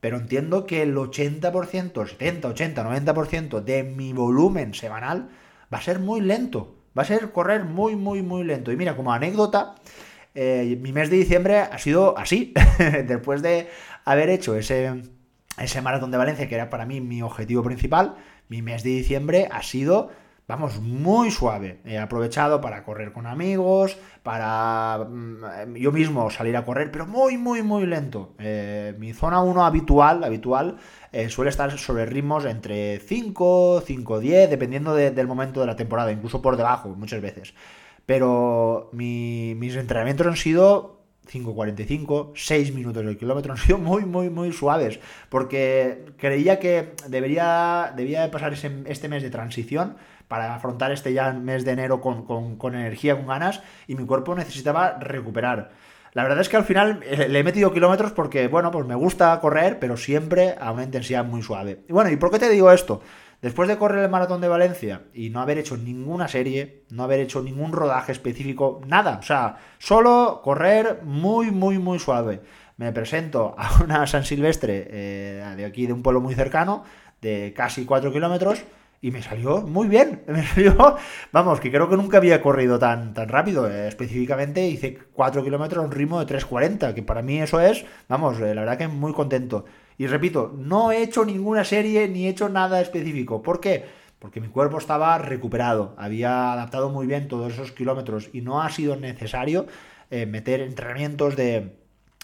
pero 0.00 0.18
entiendo 0.18 0.66
que 0.66 0.82
el 0.82 0.94
80%, 0.94 2.06
70, 2.06 2.48
80, 2.48 2.84
90% 2.84 3.60
de 3.62 3.82
mi 3.82 4.12
volumen 4.12 4.74
semanal 4.74 5.28
va 5.72 5.78
a 5.78 5.82
ser 5.82 5.98
muy 5.98 6.20
lento. 6.20 6.76
Va 6.96 7.02
a 7.02 7.06
ser 7.06 7.30
correr 7.32 7.64
muy, 7.64 7.96
muy, 7.96 8.22
muy 8.22 8.44
lento. 8.44 8.72
Y 8.72 8.76
mira, 8.76 8.96
como 8.96 9.12
anécdota, 9.12 9.74
eh, 10.34 10.78
mi 10.80 10.92
mes 10.92 11.10
de 11.10 11.16
diciembre 11.16 11.58
ha 11.58 11.78
sido 11.78 12.16
así. 12.16 12.54
Después 13.06 13.42
de 13.42 13.68
haber 14.04 14.30
hecho 14.30 14.54
ese, 14.54 15.02
ese 15.58 15.82
maratón 15.82 16.10
de 16.10 16.18
Valencia, 16.18 16.48
que 16.48 16.54
era 16.54 16.70
para 16.70 16.86
mí 16.86 17.00
mi 17.00 17.22
objetivo 17.22 17.62
principal, 17.62 18.16
mi 18.48 18.62
mes 18.62 18.82
de 18.82 18.90
diciembre 18.90 19.48
ha 19.50 19.62
sido 19.62 20.10
vamos, 20.48 20.80
muy 20.80 21.30
suave. 21.30 21.80
He 21.84 21.98
aprovechado 21.98 22.60
para 22.60 22.84
correr 22.84 23.12
con 23.12 23.26
amigos, 23.26 23.96
para 24.22 24.98
mm, 25.08 25.74
yo 25.74 25.92
mismo 25.92 26.30
salir 26.30 26.56
a 26.56 26.64
correr, 26.64 26.90
pero 26.90 27.06
muy, 27.06 27.36
muy, 27.36 27.62
muy 27.62 27.86
lento. 27.86 28.34
Eh, 28.38 28.94
mi 28.98 29.12
zona 29.12 29.42
1 29.42 29.64
habitual, 29.64 30.24
habitual 30.24 30.76
eh, 31.12 31.28
suele 31.28 31.50
estar 31.50 31.76
sobre 31.78 32.06
ritmos 32.06 32.44
entre 32.44 33.00
5, 33.00 33.82
5, 33.84 34.20
10, 34.20 34.50
dependiendo 34.50 34.94
del 34.94 35.26
momento 35.26 35.60
de 35.60 35.66
la 35.66 35.76
temporada, 35.76 36.12
incluso 36.12 36.42
por 36.42 36.56
debajo 36.56 36.88
muchas 36.90 37.20
veces. 37.20 37.54
pero 38.06 38.90
mis 38.92 39.74
entrenamientos 39.76 40.26
han 40.28 40.36
sido 40.36 40.96
5.45, 41.26 42.32
6 42.34 42.74
minutos 42.74 43.04
del 43.04 43.16
kilómetro, 43.16 43.52
han 43.54 43.58
sido 43.58 43.78
muy, 43.78 44.04
muy, 44.04 44.30
muy 44.30 44.52
suaves, 44.52 45.00
porque 45.28 46.04
creía 46.18 46.58
que 46.58 46.94
debería, 47.08 47.92
debía 47.96 48.22
de 48.22 48.28
pasar 48.28 48.52
este 48.52 49.08
mes 49.08 49.22
de 49.22 49.30
transición 49.30 49.96
para 50.28 50.54
afrontar 50.54 50.92
este 50.92 51.12
ya 51.12 51.32
mes 51.32 51.64
de 51.64 51.72
enero 51.72 52.00
con, 52.00 52.24
con 52.56 52.74
energía, 52.74 53.16
con 53.16 53.26
ganas, 53.26 53.62
y 53.86 53.94
mi 53.94 54.06
cuerpo 54.06 54.34
necesitaba 54.34 54.98
recuperar. 54.98 55.70
La 56.16 56.22
verdad 56.22 56.40
es 56.40 56.48
que 56.48 56.56
al 56.56 56.64
final 56.64 57.00
eh, 57.04 57.28
le 57.28 57.40
he 57.40 57.44
metido 57.44 57.74
kilómetros 57.74 58.12
porque, 58.12 58.48
bueno, 58.48 58.70
pues 58.70 58.86
me 58.86 58.94
gusta 58.94 59.38
correr, 59.38 59.78
pero 59.78 59.98
siempre 59.98 60.56
a 60.58 60.72
una 60.72 60.84
intensidad 60.84 61.26
muy 61.26 61.42
suave. 61.42 61.80
Y 61.90 61.92
bueno, 61.92 62.08
¿y 62.08 62.16
por 62.16 62.30
qué 62.30 62.38
te 62.38 62.48
digo 62.48 62.72
esto? 62.72 63.02
Después 63.42 63.68
de 63.68 63.76
correr 63.76 64.02
el 64.02 64.10
maratón 64.10 64.40
de 64.40 64.48
Valencia 64.48 65.02
y 65.12 65.28
no 65.28 65.42
haber 65.42 65.58
hecho 65.58 65.76
ninguna 65.76 66.26
serie, 66.26 66.84
no 66.88 67.02
haber 67.02 67.20
hecho 67.20 67.42
ningún 67.42 67.72
rodaje 67.72 68.12
específico, 68.12 68.80
nada, 68.86 69.18
o 69.18 69.22
sea, 69.22 69.58
solo 69.76 70.40
correr 70.42 71.00
muy, 71.04 71.50
muy, 71.50 71.78
muy 71.78 71.98
suave. 71.98 72.40
Me 72.78 72.92
presento 72.92 73.54
a 73.58 73.82
una 73.84 74.06
San 74.06 74.24
Silvestre 74.24 74.88
eh, 74.88 75.54
de 75.54 75.64
aquí, 75.66 75.86
de 75.86 75.92
un 75.92 76.02
pueblo 76.02 76.22
muy 76.22 76.34
cercano, 76.34 76.84
de 77.20 77.52
casi 77.54 77.84
4 77.84 78.10
kilómetros, 78.10 78.64
y 79.00 79.10
me 79.10 79.22
salió 79.22 79.62
muy 79.62 79.88
bien. 79.88 80.22
Me 80.26 80.44
salió, 80.46 80.96
vamos, 81.32 81.60
que 81.60 81.70
creo 81.70 81.88
que 81.88 81.96
nunca 81.96 82.18
había 82.18 82.40
corrido 82.40 82.78
tan, 82.78 83.14
tan 83.14 83.28
rápido. 83.28 83.68
Eh, 83.70 83.88
específicamente 83.88 84.66
hice 84.66 84.98
4 85.12 85.44
kilómetros 85.44 85.82
a 85.82 85.86
un 85.86 85.92
ritmo 85.92 86.24
de 86.24 86.34
3.40, 86.34 86.94
que 86.94 87.02
para 87.02 87.22
mí 87.22 87.40
eso 87.40 87.60
es, 87.60 87.84
vamos, 88.08 88.38
eh, 88.40 88.54
la 88.54 88.62
verdad 88.62 88.78
que 88.78 88.88
muy 88.88 89.12
contento. 89.12 89.64
Y 89.98 90.06
repito, 90.06 90.54
no 90.56 90.92
he 90.92 91.02
hecho 91.02 91.24
ninguna 91.24 91.64
serie 91.64 92.08
ni 92.08 92.26
he 92.26 92.30
hecho 92.30 92.48
nada 92.48 92.80
específico. 92.80 93.42
¿Por 93.42 93.60
qué? 93.60 93.84
Porque 94.18 94.40
mi 94.40 94.48
cuerpo 94.48 94.78
estaba 94.78 95.16
recuperado, 95.18 95.94
había 95.98 96.52
adaptado 96.52 96.90
muy 96.90 97.06
bien 97.06 97.28
todos 97.28 97.52
esos 97.52 97.72
kilómetros 97.72 98.30
y 98.32 98.40
no 98.40 98.62
ha 98.62 98.70
sido 98.70 98.96
necesario 98.96 99.66
eh, 100.10 100.26
meter 100.26 100.60
entrenamientos 100.60 101.36
de, 101.36 101.76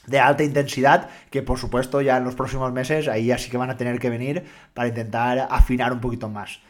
de 0.06 0.18
alta 0.18 0.44
intensidad, 0.44 1.08
que 1.30 1.42
por 1.42 1.58
supuesto 1.58 2.00
ya 2.00 2.16
en 2.16 2.24
los 2.24 2.34
próximos 2.34 2.72
meses 2.72 3.08
ahí 3.08 3.30
así 3.30 3.50
que 3.50 3.56
van 3.56 3.70
a 3.70 3.76
tener 3.76 3.98
que 3.98 4.10
venir 4.10 4.44
para 4.74 4.88
intentar 4.88 5.48
afinar 5.50 5.92
un 5.92 6.00
poquito 6.00 6.28
más. 6.28 6.60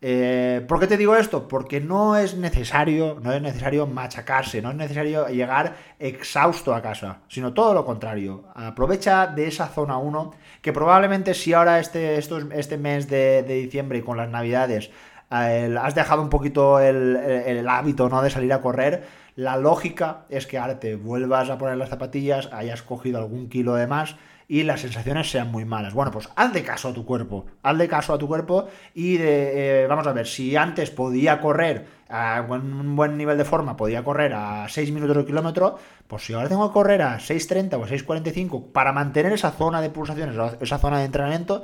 Eh, 0.00 0.64
¿Por 0.68 0.78
qué 0.78 0.86
te 0.86 0.96
digo 0.96 1.16
esto? 1.16 1.48
Porque 1.48 1.80
no 1.80 2.16
es 2.16 2.36
necesario, 2.36 3.18
no 3.20 3.32
es 3.32 3.42
necesario 3.42 3.86
machacarse, 3.86 4.62
no 4.62 4.70
es 4.70 4.76
necesario 4.76 5.26
llegar 5.26 5.74
exhausto 5.98 6.72
a 6.72 6.82
casa, 6.82 7.18
sino 7.28 7.52
todo 7.52 7.74
lo 7.74 7.84
contrario. 7.84 8.44
Aprovecha 8.54 9.26
de 9.26 9.48
esa 9.48 9.66
zona 9.66 9.98
1, 9.98 10.34
que 10.62 10.72
probablemente 10.72 11.34
si 11.34 11.52
ahora 11.52 11.80
este, 11.80 12.16
este 12.16 12.78
mes 12.78 13.08
de, 13.08 13.42
diciembre 13.42 13.98
y 13.98 14.02
con 14.02 14.16
las 14.16 14.28
navidades 14.28 14.90
eh, 15.32 15.76
has 15.80 15.94
dejado 15.96 16.22
un 16.22 16.30
poquito 16.30 16.78
el, 16.78 17.16
el, 17.16 17.68
hábito 17.68 18.08
¿no? 18.08 18.22
de 18.22 18.30
salir 18.30 18.52
a 18.52 18.60
correr, 18.60 19.04
la 19.38 19.56
lógica 19.56 20.24
es 20.30 20.48
que 20.48 20.58
ahora 20.58 20.80
te 20.80 20.96
vuelvas 20.96 21.48
a 21.48 21.58
poner 21.58 21.76
las 21.76 21.90
zapatillas, 21.90 22.48
hayas 22.52 22.82
cogido 22.82 23.18
algún 23.18 23.48
kilo 23.48 23.76
de 23.76 23.86
más 23.86 24.16
y 24.48 24.64
las 24.64 24.80
sensaciones 24.80 25.30
sean 25.30 25.52
muy 25.52 25.64
malas. 25.64 25.94
Bueno, 25.94 26.10
pues 26.10 26.28
haz 26.34 26.52
de 26.52 26.64
caso 26.64 26.88
a 26.88 26.92
tu 26.92 27.04
cuerpo, 27.04 27.46
haz 27.62 27.78
de 27.78 27.86
caso 27.86 28.12
a 28.12 28.18
tu 28.18 28.26
cuerpo 28.26 28.66
y 28.94 29.16
de, 29.16 29.84
eh, 29.84 29.86
vamos 29.86 30.08
a 30.08 30.12
ver, 30.12 30.26
si 30.26 30.56
antes 30.56 30.90
podía 30.90 31.40
correr 31.40 31.86
a 32.08 32.44
un 32.50 32.96
buen 32.96 33.16
nivel 33.16 33.38
de 33.38 33.44
forma, 33.44 33.76
podía 33.76 34.02
correr 34.02 34.34
a 34.34 34.66
6 34.68 34.90
minutos 34.90 35.18
de 35.18 35.24
kilómetro, 35.24 35.78
pues 36.08 36.24
si 36.24 36.32
ahora 36.32 36.48
tengo 36.48 36.66
que 36.66 36.74
correr 36.74 37.02
a 37.02 37.18
6.30 37.18 37.74
o 37.74 37.84
a 37.84 37.86
6.45 37.86 38.72
para 38.72 38.92
mantener 38.92 39.32
esa 39.32 39.52
zona 39.52 39.80
de 39.80 39.90
pulsaciones, 39.90 40.34
esa 40.60 40.78
zona 40.78 40.98
de 40.98 41.04
entrenamiento, 41.04 41.62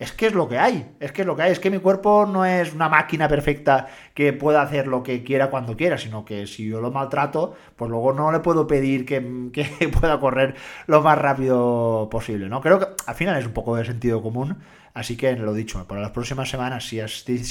es 0.00 0.12
que 0.12 0.26
es 0.26 0.32
lo 0.32 0.48
que 0.48 0.58
hay, 0.58 0.92
es 0.98 1.12
que 1.12 1.20
es 1.20 1.26
lo 1.26 1.36
que 1.36 1.42
hay, 1.42 1.52
es 1.52 1.60
que 1.60 1.70
mi 1.70 1.78
cuerpo 1.78 2.24
no 2.24 2.46
es 2.46 2.72
una 2.72 2.88
máquina 2.88 3.28
perfecta 3.28 3.86
que 4.14 4.32
pueda 4.32 4.62
hacer 4.62 4.86
lo 4.86 5.02
que 5.02 5.22
quiera 5.22 5.50
cuando 5.50 5.76
quiera, 5.76 5.98
sino 5.98 6.24
que 6.24 6.46
si 6.46 6.66
yo 6.66 6.80
lo 6.80 6.90
maltrato, 6.90 7.54
pues 7.76 7.90
luego 7.90 8.14
no 8.14 8.32
le 8.32 8.40
puedo 8.40 8.66
pedir 8.66 9.04
que, 9.04 9.20
pueda 10.00 10.18
correr 10.18 10.54
lo 10.86 11.02
más 11.02 11.18
rápido 11.18 12.08
posible, 12.10 12.48
¿no? 12.48 12.62
Creo 12.62 12.78
que 12.78 12.86
al 13.06 13.14
final 13.14 13.36
es 13.36 13.44
un 13.44 13.52
poco 13.52 13.76
de 13.76 13.84
sentido 13.84 14.22
común, 14.22 14.56
así 14.94 15.18
que 15.18 15.36
lo 15.36 15.52
dicho, 15.52 15.86
para 15.86 16.00
las 16.00 16.12
próximas 16.12 16.48
semanas, 16.48 16.88
si, 16.88 16.98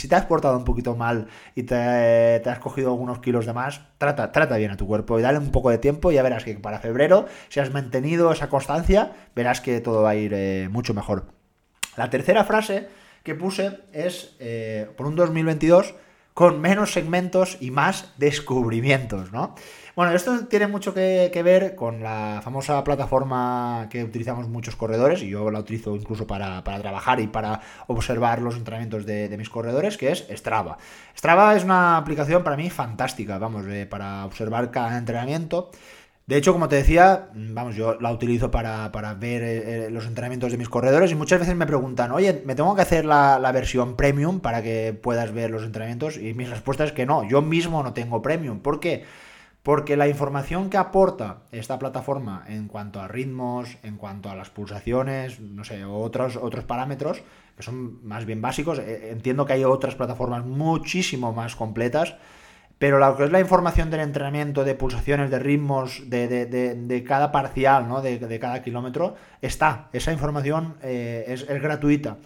te 0.07 0.15
has 0.15 0.25
portado 0.25 0.57
un 0.57 0.65
poquito 0.65 0.95
mal 0.95 1.27
y 1.53 1.63
te, 1.63 1.75
has 2.49 2.59
cogido 2.59 2.89
algunos 2.89 3.19
kilos 3.19 3.45
de 3.45 3.53
más, 3.53 3.81
trata, 3.99 4.31
trata 4.31 4.57
bien 4.57 4.71
a 4.71 4.77
tu 4.77 4.87
cuerpo 4.87 5.19
y 5.19 5.21
dale 5.21 5.37
un 5.37 5.51
poco 5.51 5.69
de 5.69 5.77
tiempo 5.77 6.11
y 6.11 6.15
ya 6.15 6.23
verás 6.23 6.45
que 6.45 6.55
para 6.55 6.79
febrero, 6.79 7.27
si 7.49 7.59
has 7.59 7.71
mantenido 7.71 8.31
esa 8.31 8.49
constancia, 8.49 9.11
verás 9.35 9.61
que 9.61 9.81
todo 9.81 10.01
va 10.01 10.09
a 10.09 10.15
ir 10.15 10.33
eh, 10.33 10.67
mucho 10.71 10.95
mejor. 10.95 11.38
La 11.99 12.09
tercera 12.09 12.45
frase 12.45 12.87
que 13.23 13.35
puse 13.35 13.81
es 13.91 14.33
eh, 14.39 14.87
por 14.95 15.05
un 15.05 15.17
2022 15.17 15.95
con 16.33 16.61
menos 16.61 16.93
segmentos 16.93 17.57
y 17.59 17.71
más 17.71 18.13
descubrimientos, 18.15 19.33
¿no? 19.33 19.53
Bueno, 19.97 20.13
esto 20.13 20.45
tiene 20.45 20.67
mucho 20.67 20.93
que, 20.93 21.41
ver 21.43 21.75
con 21.75 22.01
la 22.01 22.39
famosa 22.41 22.81
plataforma 22.85 23.87
que 23.89 24.01
utilizamos 24.01 24.47
muchos 24.47 24.77
corredores, 24.77 25.21
y 25.23 25.27
yo 25.27 25.51
la 25.51 25.59
utilizo 25.59 25.93
incluso 25.93 26.25
para, 26.25 26.63
trabajar 26.63 27.19
y 27.19 27.27
para 27.27 27.59
observar 27.87 28.41
los 28.41 28.55
entrenamientos 28.55 29.05
de, 29.05 29.35
mis 29.37 29.49
corredores, 29.49 29.97
que 29.97 30.13
es 30.13 30.25
Strava. 30.29 30.77
Strava 31.17 31.53
es 31.57 31.65
una 31.65 31.97
aplicación 31.97 32.45
para 32.45 32.55
mí 32.55 32.69
fantástica, 32.69 33.37
vamos, 33.39 33.65
eh, 33.67 33.85
para 33.85 34.23
observar 34.23 34.71
cada 34.71 34.97
entrenamiento. 34.97 35.69
De 36.29 36.37
hecho, 36.37 36.53
como 36.53 36.69
te 36.69 36.75
decía, 36.75 37.29
vamos, 37.33 37.75
yo 37.75 37.99
la 37.99 38.11
utilizo 38.11 38.51
para, 38.51 38.87
ver 39.15 39.41
eh, 39.41 39.87
eh, 39.87 39.89
los 39.89 40.05
entrenamientos 40.05 40.51
de 40.51 40.59
mis 40.59 40.69
corredores 40.69 41.11
y 41.11 41.15
muchas 41.15 41.39
veces 41.39 41.55
me 41.55 41.65
preguntan, 41.65 42.11
oye, 42.11 42.43
¿me 42.45 42.53
tengo 42.53 42.75
que 42.75 42.83
hacer 42.83 43.03
la, 43.03 43.51
versión 43.51 43.95
premium 43.95 44.39
para 44.39 44.61
que 44.61 44.93
puedas 44.93 45.33
ver 45.33 45.49
los 45.49 45.63
entrenamientos? 45.63 46.17
Y 46.17 46.35
mi 46.35 46.45
respuesta 46.45 46.83
es 46.83 46.91
que 46.91 47.07
no, 47.07 47.27
yo 47.27 47.41
mismo 47.41 47.81
no 47.81 47.93
tengo 47.93 48.21
premium. 48.21 48.59
¿Por 48.59 48.79
qué? 48.79 49.05
Porque 49.63 49.97
la 49.97 50.07
información 50.07 50.69
que 50.69 50.77
aporta 50.77 51.39
esta 51.51 51.79
plataforma 51.79 52.45
en 52.47 52.67
cuanto 52.67 53.01
a 53.01 53.07
ritmos, 53.07 53.79
en 53.81 53.97
cuanto 53.97 54.29
a 54.29 54.35
las 54.35 54.51
pulsaciones, 54.51 55.39
no 55.39 55.63
sé, 55.63 55.83
otros, 55.83 56.35
otros 56.35 56.63
parámetros, 56.63 57.23
que 57.57 57.63
son 57.63 58.07
más 58.07 58.25
bien 58.25 58.39
básicos, 58.39 58.77
eh, 58.77 59.09
entiendo 59.09 59.47
que 59.47 59.53
hay 59.53 59.63
otras 59.63 59.95
plataformas 59.95 60.45
muchísimo 60.45 61.33
más 61.33 61.55
completas 61.55 62.17
pero 62.79 62.97
lo 62.97 63.17
que 63.17 63.25
es 63.25 63.31
la 63.31 63.41
información 63.41 63.91
del 63.91 63.99
entrenamiento, 63.99 64.63
de 64.63 64.73
pulsaciones, 64.73 65.29
de 65.29 65.37
ritmos, 65.37 66.09
de, 66.09 67.03
cada 67.05 67.29
parcial, 67.29 67.89
¿no? 67.89 68.01
de, 68.01 68.39
cada 68.39 68.63
kilómetro, 68.63 69.15
está. 69.41 69.89
Esa 69.91 70.13
información 70.13 70.75
eh, 70.81 71.25
es, 71.27 71.45
gratuita. 71.61 72.17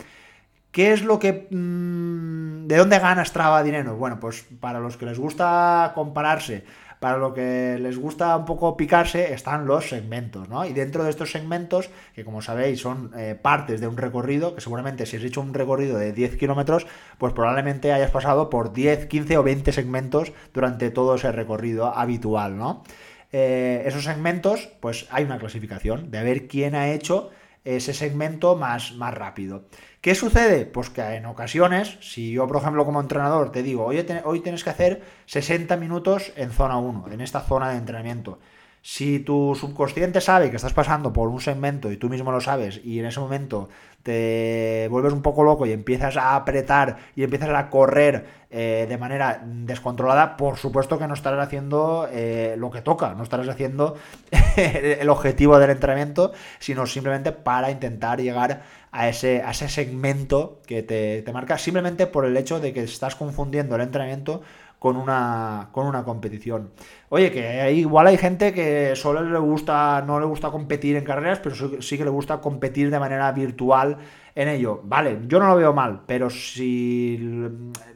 ¿Qué 0.71 0.93
es 0.93 1.03
lo 1.03 1.17
que... 1.17 1.47
Mm, 1.49 2.67
¿De 2.67 2.77
dónde 2.77 2.99
gana 2.99 3.25
Strava 3.25 3.63
dinero? 3.63 3.95
Bueno, 3.95 4.19
pues 4.19 4.45
para 4.59 4.79
los 4.79 4.95
que 4.95 5.05
les 5.05 5.17
gusta 5.17 5.91
compararse 5.95 6.63
para 7.03 7.17
lo 7.17 7.33
que 7.33 7.77
les 7.81 7.97
gusta 7.97 8.33
un 8.37 8.45
poco 8.45 8.77
picarse 8.77 9.33
están 9.33 9.65
los 9.65 9.89
segmentos, 9.89 10.47
¿no? 10.47 10.63
Y 10.63 10.71
dentro 10.71 11.03
de 11.03 11.09
estos 11.09 11.33
segmentos, 11.33 11.89
que 12.15 12.23
como 12.23 12.41
sabéis 12.41 12.79
son 12.79 13.11
eh, 13.17 13.35
partes 13.35 13.81
de 13.81 13.87
un 13.87 13.97
recorrido, 13.97 14.55
que 14.55 14.61
seguramente 14.61 15.05
si 15.05 15.17
has 15.17 15.23
hecho 15.23 15.41
un 15.41 15.53
recorrido 15.53 15.97
de 15.97 16.13
10 16.13 16.37
kilómetros, 16.37 16.87
pues 17.17 17.33
probablemente 17.33 17.91
hayas 17.91 18.09
pasado 18.09 18.49
por 18.49 18.71
10, 18.71 19.07
15 19.07 19.37
o 19.37 19.43
20 19.43 19.73
segmentos 19.73 20.31
durante 20.53 20.91
todo 20.91 21.15
ese 21.15 21.29
recorrido 21.33 21.87
habitual, 21.87 22.57
¿no? 22.57 22.85
Eh, 23.33 23.83
esos 23.85 24.05
segmentos, 24.05 24.69
pues 24.79 25.05
hay 25.11 25.25
una 25.25 25.39
clasificación 25.39 26.09
de 26.09 26.23
ver 26.23 26.47
quién 26.47 26.73
ha 26.73 26.93
hecho 26.93 27.31
ese 27.65 27.93
segmento 27.93 28.55
más, 28.55 28.93
más 28.93 29.13
rápido. 29.13 29.65
¿Qué 30.03 30.15
sucede? 30.15 30.65
Pues 30.65 30.89
que 30.89 31.01
en 31.01 31.25
ocasiones, 31.25 31.97
si 32.01 32.33
yo, 32.33 32.45
por 32.45 32.57
ejemplo, 32.57 32.83
como 32.83 32.99
entrenador 32.99 33.53
te 33.53 33.63
digo, 33.63 33.85
hoy, 33.85 34.41
tienes 34.41 34.61
que 34.65 34.69
hacer 34.69 35.01
60 35.27 35.77
minutos 35.77 36.33
en 36.35 36.51
zona 36.51 36.75
1, 36.75 37.05
en 37.09 37.21
esta 37.21 37.39
zona 37.39 37.69
de 37.69 37.77
entrenamiento. 37.77 38.37
Si 38.81 39.19
tu 39.19 39.55
subconsciente 39.55 40.19
sabe 40.19 40.49
que 40.49 40.57
estás 40.57 40.73
pasando 40.73 41.13
por 41.13 41.29
un 41.29 41.39
segmento 41.39 41.89
y 41.89 41.95
tú 41.95 42.09
mismo 42.09 42.33
lo 42.33 42.41
sabes 42.41 42.81
y 42.83 42.99
en 42.99 43.05
ese 43.05 43.21
momento 43.21 43.69
te 44.03 44.89
vuelves 44.91 45.13
un 45.13 45.21
poco 45.21 45.45
loco 45.45 45.65
y 45.65 45.71
empiezas 45.71 46.17
a 46.17 46.35
apretar 46.35 46.97
y 47.15 47.23
empiezas 47.23 47.51
a 47.51 47.69
correr 47.69 48.25
eh, 48.51 48.85
de 48.89 48.97
manera 48.97 49.41
descontrolada, 49.45 50.35
por 50.35 50.57
supuesto 50.57 50.99
que 50.99 51.07
no 51.07 51.13
estarás 51.13 51.47
haciendo 51.47 52.09
eh, 52.11 52.55
lo 52.57 52.71
que 52.71 52.81
toca, 52.81 53.13
no 53.13 53.23
estarás 53.23 53.47
haciendo 53.47 53.95
el 54.57 55.09
objetivo 55.09 55.57
del 55.59 55.69
entrenamiento, 55.69 56.33
sino 56.59 56.85
simplemente 56.85 57.31
para 57.31 57.71
intentar 57.71 58.19
llegar 58.19 58.63
a 58.93 59.09
ese, 59.09 59.41
a 59.41 59.51
ese 59.51 59.67
segmento 59.67 60.61
que 60.67 60.83
te, 60.83 61.23
te 61.23 61.33
marca, 61.33 61.57
simplemente 61.57 62.05
por 62.05 62.25
el 62.25 62.37
hecho 62.37 62.59
de 62.59 62.73
que 62.73 62.83
estás 62.83 63.15
confundiendo 63.15 63.75
el 63.75 63.81
entrenamiento 63.81 64.43
con 64.77 64.97
una, 64.97 65.69
con 65.71 65.87
una 65.87 66.03
competición. 66.03 66.69
Oye, 67.09 67.31
que 67.31 67.71
igual 67.73 68.05
hay 68.05 68.17
gente 68.17 68.53
que 68.53 68.95
solo 68.95 69.23
le 69.23 69.39
gusta, 69.39 70.03
no 70.05 70.19
le 70.19 70.27
gusta 70.27 70.51
competir 70.51 70.95
en 70.95 71.03
carreras, 71.03 71.39
pero 71.39 71.81
sí 71.81 71.97
que 71.97 72.03
le 72.03 72.11
gusta 72.11 72.39
competir 72.39 72.91
de 72.91 72.99
manera 72.99 73.31
virtual 73.31 73.97
en 74.35 74.47
ello. 74.47 74.81
Vale, 74.83 75.21
yo 75.27 75.39
no 75.39 75.47
lo 75.47 75.55
veo 75.55 75.73
mal, 75.73 76.01
pero 76.05 76.29
si 76.29 77.17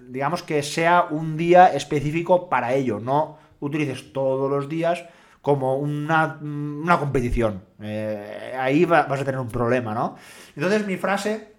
digamos 0.10 0.42
que 0.42 0.64
sea 0.64 1.08
un 1.12 1.38
día 1.38 1.74
específico 1.76 2.50
para 2.50 2.74
ello, 2.74 3.00
no 3.00 3.38
utilices 3.60 4.14
todos 4.14 4.50
los 4.50 4.68
días 4.68 5.04
como 5.48 5.78
una, 5.78 6.98
competición. 7.00 7.64
Eh, 7.82 8.54
ahí 8.60 8.84
vas 8.84 9.10
a 9.10 9.24
tener 9.24 9.40
un 9.40 9.48
problema, 9.48 9.94
¿no? 9.94 10.18
Entonces 10.58 10.86
mi 10.86 10.98
frase 10.98 11.54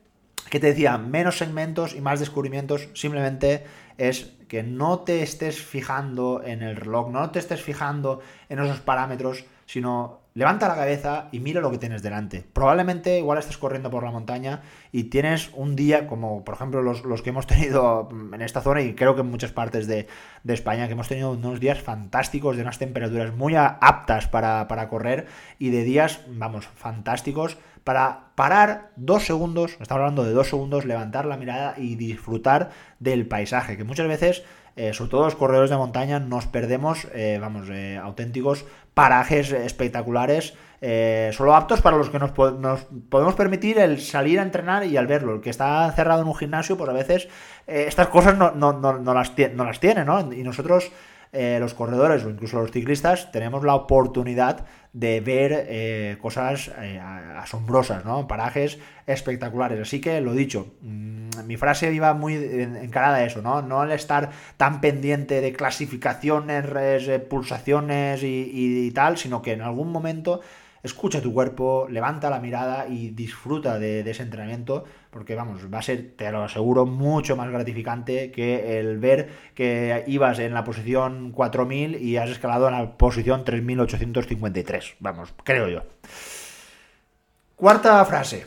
que 0.50 0.61
te 0.61 0.66
decía, 0.66 0.99
menos 0.99 1.38
segmentos 1.38 1.95
y 1.95 2.02
más 2.02 2.21
descubrimientos, 2.21 2.90
simplemente 2.92 3.64
es 3.97 4.35
que 4.49 4.62
no 4.62 5.00
te 5.00 5.23
estés 5.23 5.61
fijando 5.62 6.43
en 6.45 6.62
el 6.62 6.76
reloj, 6.76 7.11
no 7.11 7.31
te 7.31 7.38
estés 7.38 7.62
fijando 7.62 8.21
en 8.49 8.59
esos 8.59 8.81
parámetros, 8.81 9.45
sino 9.67 10.21
levanta 10.33 10.69
la 10.69 10.76
cabeza 10.76 11.28
y 11.33 11.40
mira 11.40 11.61
lo 11.61 11.71
que 11.71 11.78
tienes 11.78 12.02
delante. 12.02 12.45
Probablemente 12.52 13.19
igual 13.19 13.38
estés 13.38 13.59
corriendo 13.59 13.90
por 13.90 14.05
la 14.05 14.11
montaña 14.11 14.62
y 14.93 15.05
tienes 15.05 15.50
un 15.52 15.76
día, 15.76 16.07
como 16.07 16.45
por 16.45 16.55
ejemplo 16.55 16.81
los, 16.81 17.23
que 17.23 17.31
hemos 17.31 17.47
tenido 17.47 18.09
en 18.33 18.40
esta 18.40 18.62
zona 18.62 18.81
y 18.81 18.95
creo 18.95 19.14
que 19.14 19.21
en 19.21 19.31
muchas 19.31 19.52
partes 19.52 19.87
de, 19.87 20.07
España, 20.47 20.87
que 20.87 20.93
hemos 20.93 21.09
tenido 21.09 21.33
unos 21.33 21.61
días 21.61 21.81
fantásticos 21.81 22.57
de 22.57 22.62
unas 22.62 22.78
temperaturas 22.78 23.35
muy 23.35 23.55
aptas 23.57 24.28
para, 24.28 24.67
para 24.69 24.88
correr 24.88 25.26
y 25.59 25.71
de 25.71 25.85
días, 25.85 26.21
vamos, 26.28 26.67
fantásticos 26.67 27.59
para 27.88 28.33
parar 28.35 28.90
dos 28.97 29.25
segundos, 29.25 29.78
estamos 29.80 30.02
hablando 30.02 30.23
de 30.23 30.33
dos 30.33 30.49
segundos, 30.49 30.85
levantar 30.85 31.25
la 31.25 31.38
mirada 31.38 31.73
y 31.78 31.95
disfrutar 31.95 32.68
del 32.99 33.26
paisaje, 33.26 33.78
que 33.78 33.85
muchas 33.85 34.07
veces 34.07 34.42
eh, 34.76 34.92
sobre 34.92 35.11
todo 35.11 35.25
los 35.25 35.37
corredores 35.37 35.71
de 35.71 35.78
montaña, 35.78 36.21
nos 36.21 36.47
perdemos, 36.47 37.09
eh, 37.14 37.38
vamos, 37.40 37.66
eh, 37.71 37.97
auténticos 37.97 38.66
parajes 38.92 39.52
espectaculares, 39.52 40.52
solo 41.33 41.54
aptos 41.54 41.80
para 41.80 41.97
los 41.97 42.11
que 42.11 42.18
nos, 42.18 42.33
podemos 42.33 43.35
permitir 43.35 43.78
el 43.78 44.02
salir 44.02 44.38
a 44.38 44.42
entrenar 44.42 44.85
y 44.85 44.99
al 44.99 45.07
verlo. 45.07 45.37
El 45.37 45.40
que 45.40 45.49
está 45.49 45.90
cerrado 45.92 46.21
en 46.21 46.28
un 46.28 46.35
gimnasio, 46.35 46.76
pues 46.76 46.90
a 46.90 46.92
veces 46.92 47.26
estas 47.66 48.09
cosas 48.09 48.37
no, 48.37 48.52
las, 49.14 49.33
no 49.54 49.64
las 49.64 49.80
tiene, 49.80 50.04
¿no? 50.04 50.30
Y 50.30 50.42
nosotros 50.42 50.92
eh, 51.32 51.58
los 51.61 51.75
corredores 51.75 52.25
o 52.25 52.30
incluso 52.30 52.58
los 52.61 52.70
ciclistas 52.70 53.30
tenemos 53.32 53.64
la 53.64 53.75
oportunidad 53.75 54.64
de 54.92 55.20
ver 55.20 55.66
eh, 55.68 56.16
cosas 56.20 56.70
eh, 56.80 56.99
asombrosas, 57.00 58.04
¿no? 58.04 58.26
Parajes 58.26 58.78
espectaculares. 59.06 59.80
Así 59.80 60.00
que 60.00 60.20
lo 60.20 60.32
dicho, 60.32 60.75
mm, 60.80 61.44
mi 61.47 61.56
frase 61.56 61.92
iba 61.92 62.14
muy 62.14 62.35
encarada 62.35 63.16
a 63.16 63.25
eso, 63.25 63.42
¿no? 63.42 63.62
No 63.62 63.85
el 63.85 63.92
estar 63.92 64.30
tan 64.56 64.80
pendiente 64.80 65.40
de 65.40 65.52
clasificaciones, 65.52 66.66
pulsaciones 67.28 68.20
y 68.23 68.90
tal, 68.92 69.18
sino 69.18 69.42
que 69.42 69.52
en 69.52 69.62
algún 69.62 69.92
momento 69.92 70.40
escucha 70.82 71.20
tu 71.20 71.32
cuerpo, 71.32 71.87
levanta 71.90 72.30
la 72.30 72.40
mirada 72.40 72.87
y 72.88 73.11
disfruta 73.11 73.78
de, 73.78 74.08
ese 74.08 74.23
entrenamiento, 74.23 74.85
porque 75.11 75.35
vamos, 75.35 75.73
va 75.73 75.79
a 75.79 75.83
ser, 75.83 76.12
te 76.17 76.31
lo 76.31 76.43
aseguro, 76.43 76.87
mucho 76.87 77.37
más 77.37 77.50
gratificante 77.50 78.31
que 78.31 78.79
el 78.79 78.99
ver 78.99 79.31
que 79.55 80.05
ibas 80.07 80.38
en 80.38 80.55
la 80.55 80.65
posición 80.65 81.33
4000 81.33 82.03
y 82.03 82.17
has 82.17 82.31
escalado 82.31 82.69
en 82.69 82.75
la 82.75 82.97
posición 82.97 83.45
3853. 83.45 84.97
Vamos, 85.00 85.35
creo 85.45 85.69
yo. 85.69 85.83
Cuarta 87.57 88.05
frase. 88.05 88.47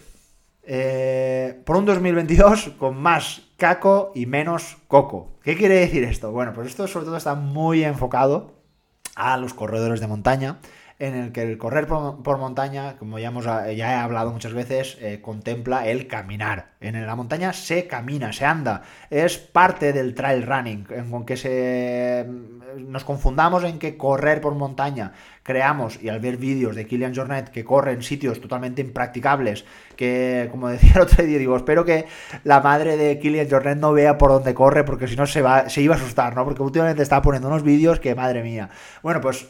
Eh, 0.63 1.59
por 1.65 1.75
un 1.75 1.85
2022 1.85 2.71
con 2.77 2.95
más 2.95 3.41
caco 3.57 4.11
y 4.15 4.25
menos 4.25 4.77
coco. 4.87 5.33
¿Qué 5.43 5.57
quiere 5.57 5.75
decir 5.75 6.03
esto? 6.03 6.31
Bueno, 6.31 6.53
pues 6.53 6.67
esto 6.67 6.87
sobre 6.87 7.05
todo 7.05 7.17
está 7.17 7.35
muy 7.35 7.83
enfocado 7.83 8.53
a 9.15 9.37
los 9.37 9.53
corredores 9.53 9.99
de 9.99 10.07
montaña 10.07 10.59
en 11.01 11.15
el 11.15 11.31
que 11.31 11.41
el 11.41 11.57
correr 11.57 11.87
por, 11.87 12.37
montaña, 12.37 12.95
como 12.97 13.17
ya, 13.17 13.29
hemos, 13.29 13.45
ya 13.45 13.91
he 13.91 13.95
hablado 13.95 14.31
muchas 14.31 14.53
veces, 14.53 14.99
eh, 15.01 15.19
contempla 15.19 15.87
el 15.87 16.05
caminar. 16.05 16.73
En 16.79 17.03
la 17.05 17.15
montaña 17.15 17.53
se 17.53 17.87
camina, 17.87 18.31
se 18.31 18.45
anda. 18.45 18.83
Es 19.09 19.39
parte 19.39 19.93
del 19.93 20.13
trail 20.13 20.45
running, 20.45 20.85
en 20.91 21.25
que 21.25 21.37
se, 21.37 22.27
nos 22.77 23.03
confundamos 23.03 23.63
en 23.63 23.79
que 23.79 23.97
correr 23.97 24.41
por 24.41 24.53
montaña 24.53 25.13
creamos 25.41 25.99
y 25.99 26.09
al 26.09 26.19
ver 26.19 26.37
vídeos 26.37 26.75
de 26.75 26.85
Kilian 26.85 27.15
Jornet 27.15 27.49
que 27.49 27.65
corre 27.65 27.93
en 27.93 28.03
sitios 28.03 28.39
totalmente 28.39 28.81
impracticables, 28.81 29.65
que 29.95 30.47
como 30.51 30.67
decía 30.69 30.91
el 30.95 31.01
otro 31.01 31.25
día, 31.25 31.39
digo, 31.39 31.57
espero 31.57 31.83
que 31.83 32.05
la 32.43 32.59
madre 32.61 32.95
de 32.95 33.17
Kilian 33.17 33.49
Jornet 33.49 33.79
no 33.79 33.91
vea 33.91 34.19
por 34.19 34.29
dónde 34.29 34.53
corre, 34.53 34.83
porque 34.83 35.07
si 35.07 35.15
no 35.15 35.25
se, 35.25 35.41
va, 35.41 35.67
se 35.67 35.81
iba 35.81 35.95
a 35.95 35.97
asustar, 35.97 36.35
¿no? 36.35 36.45
Porque 36.45 36.61
últimamente 36.61 37.01
estaba 37.01 37.23
poniendo 37.23 37.47
unos 37.47 37.63
vídeos 37.63 37.99
que, 37.99 38.13
madre 38.13 38.43
mía. 38.43 38.69
Bueno, 39.01 39.19
pues 39.19 39.47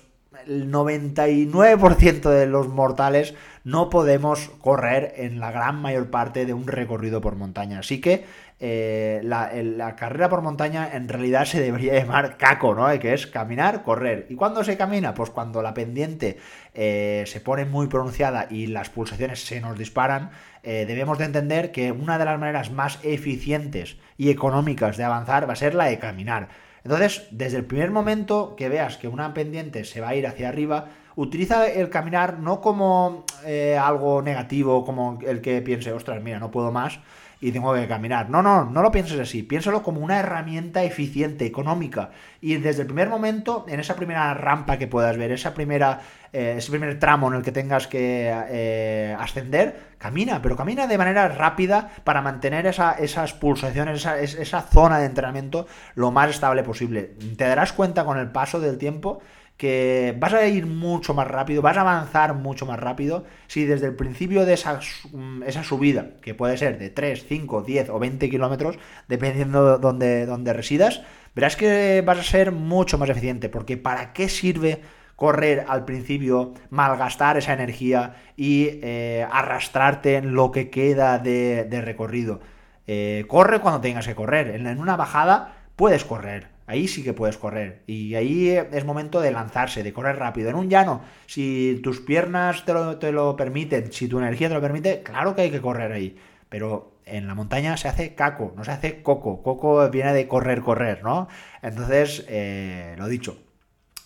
el 0.48 0.71
99% 0.71 2.29
de 2.29 2.48
los 2.48 2.67
mortales 2.67 3.33
no 3.63 3.89
podemos 3.89 4.50
correr 4.60 5.13
en 5.17 5.39
la 5.39 5.51
gran 5.51 5.81
mayor 5.81 6.10
parte 6.10 6.45
de 6.45 6.53
un 6.53 6.67
recorrido 6.67 7.21
por 7.21 7.36
montaña. 7.36 7.79
Así 7.79 8.01
que 8.01 8.25
eh, 8.63 9.21
la, 9.24 9.95
carrera 9.95 10.29
por 10.29 10.43
montaña 10.43 10.89
en 10.93 11.10
realidad 11.10 11.45
se 11.45 11.60
debería 11.60 12.00
llamar 12.00 12.38
caco, 12.38 12.75
¿no? 12.75 12.88
Que 13.00 13.13
es 13.13 13.25
caminar, 13.25 13.81
correr. 13.81 14.27
¿Y 14.29 14.36
cuándo 14.36 14.63
se 14.63 14.77
camina? 14.77 15.15
Pues 15.15 15.31
cuando 15.31 15.63
la 15.63 15.74
pendiente 15.74 16.38
eh, 16.75 17.24
se 17.25 17.41
pone 17.41 17.65
muy 17.65 17.88
pronunciada 17.88 18.47
y 18.49 18.67
las 18.67 18.89
pulsaciones 18.89 19.43
se 19.43 19.62
nos 19.62 19.77
disparan, 19.77 20.30
eh, 20.62 20.86
debemos 20.88 21.17
de 21.17 21.25
entender 21.25 21.71
que 21.71 21.91
una 21.91 22.19
de 22.19 22.25
las 22.25 22.39
maneras 22.39 22.71
más 22.71 22.99
eficientes 23.04 23.97
y 24.15 24.30
económicas 24.30 24.95
de 24.95 25.06
avanzar 25.06 25.49
va 25.49 25.54
a 25.54 25.56
ser 25.56 25.73
la 25.73 25.86
de 25.86 25.97
caminar. 25.97 26.49
Entonces, 26.84 27.28
desde 27.32 27.58
el 27.58 27.65
primer 27.65 27.91
momento 27.91 28.56
que 28.56 28.70
veas 28.70 28.98
que 28.98 29.08
una 29.08 29.34
pendiente 29.34 29.84
se 29.84 30.02
va 30.02 30.10
a 30.10 30.15
ir 30.15 30.26
hacia 30.26 30.50
arriba, 30.50 30.88
utiliza 31.15 31.67
el 31.67 31.89
caminar 31.89 32.39
no 32.39 32.62
como 32.62 33.26
eh, 33.46 33.78
algo 33.78 34.22
negativo, 34.22 34.84
como 34.86 35.20
el 35.26 35.41
que 35.41 35.62
piense, 35.62 35.91
ostras, 35.91 36.22
mira, 36.24 36.39
no 36.39 36.52
puedo 36.52 36.72
más, 36.72 37.00
y 37.41 37.52
tengo 37.52 37.74
que 37.74 37.88
caminar. 37.88 38.30
No, 38.30 38.41
no, 38.44 38.65
no 38.65 38.82
lo 38.84 38.91
pienses 38.91 39.20
así. 39.20 39.41
Piénsalo 39.41 39.82
como 39.82 40.00
una 40.00 40.20
herramienta 40.20 40.84
eficiente, 40.84 41.46
económica. 41.46 42.12
Y 42.39 42.56
desde 42.58 42.82
el 42.82 42.88
primer 42.88 43.10
momento, 43.10 43.65
en 43.67 43.80
esa 43.80 43.96
primera 43.96 44.34
rampa 44.36 44.78
que 44.78 44.88
puedas 44.88 45.17
ver, 45.17 45.32
esa 45.32 45.54
primera, 45.56 46.02
eh, 46.32 46.56
ese 46.58 46.70
primer 46.70 47.00
tramo 47.00 47.30
en 47.30 47.34
el 47.34 47.41
que 47.41 47.52
tengas 47.52 47.88
que 47.88 48.32
eh, 48.32 49.15
ascender, 49.20 49.90
camina, 50.01 50.41
pero 50.41 50.55
camina 50.55 50.87
de 50.87 50.97
manera 50.97 51.27
rápida 51.27 51.91
para 52.03 52.21
mantener 52.21 52.65
esas 52.65 53.33
pulsaciones, 53.33 53.99
esa, 53.99 54.19
esa 54.19 54.61
zona 54.61 54.99
de 54.99 55.05
entrenamiento 55.05 55.67
lo 55.95 56.11
más 56.11 56.29
estable 56.29 56.63
posible. 56.63 57.13
Te 57.37 57.45
darás 57.45 57.71
cuenta 57.71 58.03
con 58.03 58.17
el 58.17 58.31
paso 58.31 58.59
del 58.59 58.77
tiempo 58.77 59.21
que 59.61 60.15
vas 60.17 60.33
a 60.33 60.47
ir 60.47 60.65
mucho 60.65 61.13
más 61.13 61.27
rápido, 61.27 61.61
vas 61.61 61.77
a 61.77 61.81
avanzar 61.81 62.33
mucho 62.33 62.65
más 62.65 62.79
rápido 62.79 63.25
si 63.45 63.65
desde 63.65 63.85
el 63.85 63.95
principio 63.95 64.43
de 64.43 64.53
esa, 64.53 64.79
mm, 65.11 65.43
esa 65.43 65.63
subida, 65.63 66.13
que 66.23 66.33
puede 66.33 66.57
ser 66.57 66.79
de 66.79 66.89
3, 66.89 67.25
5, 67.27 67.61
10 67.61 67.89
o 67.91 67.99
20 67.99 68.27
kilómetros, 68.27 68.79
dependiendo 69.07 69.73
de 69.73 69.77
donde, 69.77 70.25
donde 70.25 70.53
residas, 70.53 71.03
verás 71.35 71.55
que 71.55 72.01
vas 72.03 72.17
a 72.17 72.23
ser 72.23 72.51
mucho 72.51 72.97
más 72.97 73.07
eficiente, 73.09 73.49
porque 73.49 73.77
¿para 73.77 74.13
qué 74.13 74.29
sirve 74.29 74.81
correr 75.15 75.65
al 75.67 75.86
principio, 75.86 76.54
malgastar 76.69 77.38
esa 77.38 77.54
energía 77.54 78.15
y 78.36 78.80
eh, 78.82 79.28
arrastrarte 79.32 80.15
en 80.15 80.34
lo 80.34 80.52
que 80.52 80.69
queda 80.69 81.19
de, 81.19 81.82
recorrido? 81.84 82.39
Eh, 82.88 83.26
corre 83.28 83.60
cuando 83.60 83.82
tengas 83.82 84.08
que 84.08 84.15
correr, 84.15 84.50
en 84.50 84.80
una 84.80 84.97
bajada 84.97 85.56
puedes 85.76 86.04
correr, 86.04 86.52
Ahí 86.71 86.88
sí 86.88 87.04
que 87.04 87.12
puedes 87.12 87.38
correr. 87.38 87.82
Y 87.86 88.15
ahí 88.15 88.50
es 88.50 88.86
momento 88.86 89.19
de 89.19 89.32
lanzarse, 89.32 89.84
de 89.84 89.91
correr 89.91 90.15
rápido. 90.17 90.50
En 90.50 90.56
un 90.56 90.69
llano, 90.69 91.02
si 91.26 91.82
tus 91.84 92.00
piernas 92.00 92.63
te 92.63 92.71
lo, 92.71 92.97
te 92.97 93.12
lo 93.12 93.36
permiten, 93.36 93.91
si 93.91 94.08
tu 94.08 94.19
energía 94.19 94.47
te 94.47 94.54
lo 94.54 94.62
permite, 94.62 95.04
claro 95.04 95.36
que 95.36 95.41
hay 95.41 95.52
que 95.52 95.60
correr 95.60 95.91
ahí. 95.91 96.17
Pero 96.47 96.93
en 97.06 97.28
la 97.28 97.36
montaña 97.36 97.76
se 97.76 97.89
hace 97.89 98.15
caco, 98.15 98.54
no 98.56 98.63
se 98.63 98.71
hace 98.71 99.02
coco. 99.04 99.43
Coco 99.43 99.89
viene 99.89 100.13
de 100.13 100.30
correr, 100.30 100.62
correr, 100.62 101.04
¿no? 101.04 101.28
Entonces, 101.62 102.24
eh, 102.30 102.95
lo 102.97 103.10
dicho. 103.10 103.38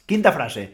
Quinta 0.07 0.31
frase. 0.31 0.73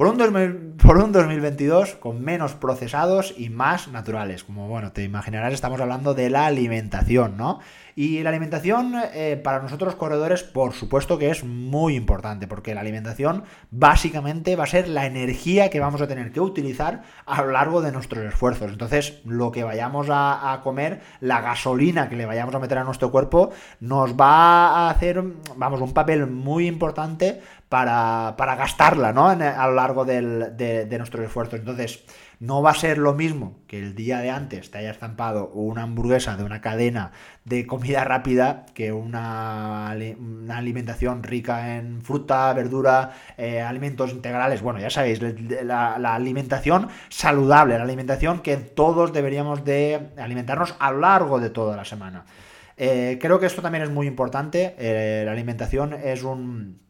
Por 0.00 0.06
un, 0.06 0.16
por 0.82 0.96
un 0.96 1.12
2022 1.12 1.96
con 1.96 2.22
menos 2.22 2.54
procesados 2.54 3.34
y 3.36 3.50
más 3.50 3.88
naturales. 3.88 4.44
Como 4.44 4.66
bueno, 4.66 4.92
te 4.92 5.04
imaginarás, 5.04 5.52
estamos 5.52 5.78
hablando 5.78 6.14
de 6.14 6.30
la 6.30 6.46
alimentación, 6.46 7.36
¿no? 7.36 7.60
Y 7.96 8.22
la 8.22 8.30
alimentación 8.30 8.94
eh, 9.12 9.38
para 9.44 9.60
nosotros 9.60 9.96
corredores, 9.96 10.42
por 10.42 10.72
supuesto 10.72 11.18
que 11.18 11.28
es 11.28 11.44
muy 11.44 11.96
importante, 11.96 12.46
porque 12.46 12.74
la 12.74 12.80
alimentación 12.80 13.44
básicamente 13.70 14.56
va 14.56 14.64
a 14.64 14.68
ser 14.68 14.88
la 14.88 15.04
energía 15.04 15.68
que 15.68 15.80
vamos 15.80 16.00
a 16.00 16.06
tener 16.06 16.32
que 16.32 16.40
utilizar 16.40 17.02
a 17.26 17.42
lo 17.42 17.50
largo 17.50 17.82
de 17.82 17.92
nuestros 17.92 18.24
esfuerzos. 18.24 18.72
Entonces, 18.72 19.20
lo 19.26 19.50
que 19.52 19.64
vayamos 19.64 20.06
a, 20.10 20.60
comer, 20.62 21.02
la 21.20 21.42
gasolina 21.42 22.08
que 22.08 22.16
le 22.16 22.24
vayamos 22.24 22.54
a 22.54 22.58
meter 22.58 22.78
a 22.78 22.84
nuestro 22.84 23.10
cuerpo, 23.10 23.50
nos 23.80 24.14
va 24.14 24.68
a 24.68 24.90
hacer, 24.90 25.22
vamos, 25.56 25.82
un 25.82 25.92
papel 25.92 26.26
muy 26.26 26.66
importante 26.66 27.42
para, 27.70 28.34
gastarla, 28.36 29.14
¿no? 29.14 29.28
a 29.30 29.66
lo 29.66 29.74
largo 29.74 30.04
de, 30.04 30.50
de 30.84 30.98
nuestros 30.98 31.24
esfuerzos. 31.24 31.60
Entonces, 31.60 32.04
no 32.40 32.62
va 32.62 32.70
a 32.70 32.74
ser 32.74 32.96
lo 32.96 33.12
mismo 33.12 33.58
que 33.66 33.78
el 33.78 33.94
día 33.94 34.20
de 34.20 34.30
antes 34.30 34.70
te 34.70 34.78
haya 34.78 34.90
estampado 34.90 35.50
una 35.50 35.82
hamburguesa 35.82 36.38
de 36.38 36.42
una 36.42 36.62
cadena 36.62 37.12
de 37.44 37.66
comida 37.66 38.02
rápida 38.02 38.64
que 38.72 38.92
una, 38.92 39.90
alimentación 39.90 41.22
rica 41.22 41.76
en 41.76 42.00
fruta, 42.00 42.50
verdura, 42.54 43.12
eh, 43.36 43.60
alimentos 43.60 44.12
integrales. 44.12 44.62
Bueno, 44.62 44.80
ya 44.80 44.88
sabéis, 44.88 45.20
la, 45.62 46.14
alimentación 46.14 46.88
saludable, 47.10 47.76
la 47.76 47.84
alimentación 47.84 48.40
que 48.40 48.56
todos 48.56 49.12
deberíamos 49.12 49.62
de 49.62 50.08
alimentarnos 50.16 50.74
a 50.78 50.92
lo 50.92 51.00
largo 51.00 51.40
de 51.40 51.50
toda 51.50 51.76
la 51.76 51.84
semana. 51.84 52.24
Eh, 52.78 53.18
creo 53.20 53.38
que 53.38 53.44
esto 53.44 53.60
también 53.60 53.84
es 53.84 53.90
muy 53.90 54.06
importante. 54.06 54.74
Eh, 54.78 55.24
la 55.26 55.32
alimentación 55.32 55.92
es, 55.92 56.22
un, 56.22 56.80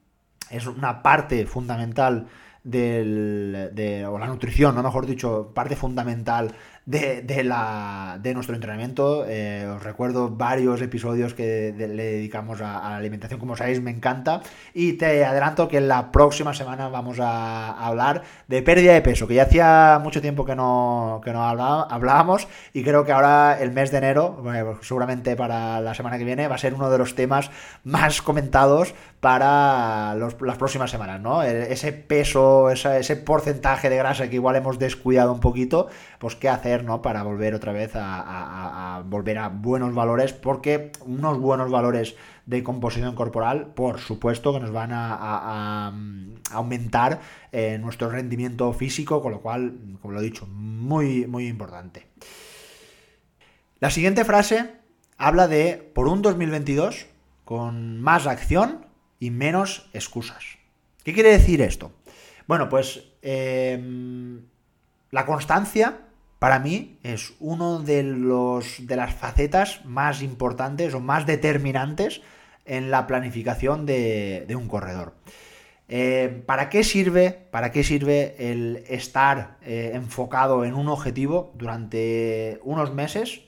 es 0.51 0.67
una 0.67 1.03
parte 1.03 1.47
fundamental 1.47 2.27
del, 2.63 3.71
de, 3.73 4.07
o 4.07 4.19
la 4.19 4.27
nutrición, 4.27 4.75
¿no? 4.75 4.83
mejor 4.83 5.07
dicho, 5.07 5.53
parte 5.55 5.77
fundamental 5.77 6.53
de, 6.91 7.23
de 7.23 8.35
nuestro 8.35 8.55
entrenamiento. 8.55 9.25
Eh, 9.27 9.67
os 9.77 9.83
recuerdo 9.83 10.31
varios 10.31 10.83
episodios 10.83 11.35
que 11.35 11.73
le 11.77 12.05
dedicamos 12.05 12.61
a, 12.61 12.91
la 12.91 12.97
alimentación, 12.97 13.39
como 13.39 13.57
sabéis, 13.57 13.81
me 13.81 13.91
encanta. 13.91 14.43
Y 14.75 14.95
te 14.95 15.25
adelanto 15.25 15.69
que 15.69 15.81
la 15.81 16.11
próxima 16.11 16.53
semana 16.53 16.89
vamos 16.89 17.19
a, 17.21 17.71
hablar 17.71 18.23
de 18.49 18.63
pérdida 18.63 18.93
de 18.93 19.03
peso, 19.03 19.27
que 19.29 19.35
ya 19.35 19.45
hacía 19.45 20.01
mucho 20.03 20.21
tiempo 20.21 20.45
que 20.45 20.57
no, 20.57 21.21
que 21.25 21.33
no 21.33 21.45
hablábamos 21.45 22.49
y 22.73 22.83
creo 22.83 23.05
que 23.05 23.13
ahora 23.13 23.59
el 23.61 23.73
mes 23.73 23.91
de 23.91 23.99
enero, 23.99 24.43
seguramente 24.83 25.37
para 25.37 25.81
la 25.81 25.95
semana 25.95 26.19
que 26.19 26.25
viene, 26.25 26.49
va 26.49 26.57
a 26.57 26.59
ser 26.59 26.75
uno 26.75 26.91
de 26.91 26.99
los 26.99 27.15
temas 27.15 27.51
más 27.85 28.23
comentados 28.23 28.95
para 29.21 30.15
las 30.15 30.57
próximas 30.57 30.91
semanas, 30.91 31.21
¿no? 31.21 31.43
Ese 31.43 31.93
peso, 31.93 32.71
ese 32.71 33.17
porcentaje 33.17 33.91
de 33.91 33.97
grasa 33.97 34.29
que 34.29 34.37
igual 34.37 34.57
hemos 34.57 34.79
descuidado 34.79 35.33
un 35.33 35.41
poquito, 35.41 35.89
pues 36.19 36.37
qué 36.37 36.49
hacer, 36.49 36.80
¿no? 36.83 37.03
Para 37.03 37.23
volver 37.23 37.55
otra 37.55 37.73
vez 37.73 37.93
a, 37.95 39.03
volver 39.07 39.39
a 39.39 39.49
buenos 39.49 39.95
valores, 39.95 40.33
porque 40.33 40.93
unos 41.07 41.39
buenos 41.39 41.71
valores 41.71 42.17
de 42.47 42.63
composición 42.63 43.15
corporal, 43.15 43.67
por 43.75 43.99
supuesto 43.99 44.53
que 44.53 44.61
nos 44.61 44.73
van 44.73 44.91
a, 44.93 45.93
aumentar 46.53 47.21
eh, 47.53 47.79
nuestro 47.81 48.11
rendimiento 48.11 48.73
físico, 48.73 49.23
con 49.23 49.33
lo 49.33 49.41
cual, 49.41 49.75
como 50.03 50.15
lo 50.15 50.21
he 50.21 50.25
dicho, 50.25 50.47
muy, 50.47 51.27
muy 51.27 51.47
importante. 51.47 52.07
La 53.79 53.91
siguiente 53.91 54.25
frase 54.25 54.73
habla 55.17 55.49
de, 55.49 55.77
por 55.95 56.09
un 56.09 56.23
2022, 56.23 57.07
con 57.45 58.01
más 58.01 58.27
acción, 58.27 58.87
y 59.21 59.31
menos 59.31 59.89
excusas. 59.93 60.45
¿Qué 61.05 61.13
quiere 61.13 61.31
decir 61.31 61.61
esto? 61.61 61.93
Bueno, 62.49 62.69
pues 62.69 63.05
em, 63.23 64.43
la 65.11 65.27
constancia 65.27 65.99
para 66.41 66.59
mí 66.59 66.99
es 67.03 67.35
uno 67.39 67.81
de 67.81 68.03
los 68.03 68.87
de 68.87 68.97
las 68.97 69.15
facetas 69.15 69.85
más 69.85 70.23
importantes 70.23 70.95
o 70.95 71.01
más 71.01 71.27
determinantes 71.27 72.23
en 72.65 72.91
la 72.91 73.07
planificación 73.07 73.85
de, 73.85 74.47
un 74.57 74.67
corredor. 74.67 75.15
Eh, 75.89 76.43
¿Para 76.47 76.71
qué 76.71 76.83
sirve? 76.83 77.31
¿Para 77.51 77.73
qué 77.73 77.85
sirve 77.85 78.37
el 78.39 78.85
estar 78.89 79.59
eh, 79.61 79.91
enfocado 79.93 80.65
en 80.65 80.75
un 80.75 80.89
objetivo 80.89 81.53
durante 81.57 82.59
unos 82.63 82.95
meses? 82.95 83.43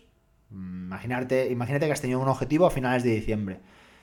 Imagínate, 0.51 1.49
que 1.49 1.93
has 1.93 2.01
tenido 2.03 2.21
un 2.21 2.29
objetivo 2.29 2.67
a 2.67 2.71
finales 2.71 3.05
de 3.05 3.11
diciembre. 3.15 3.61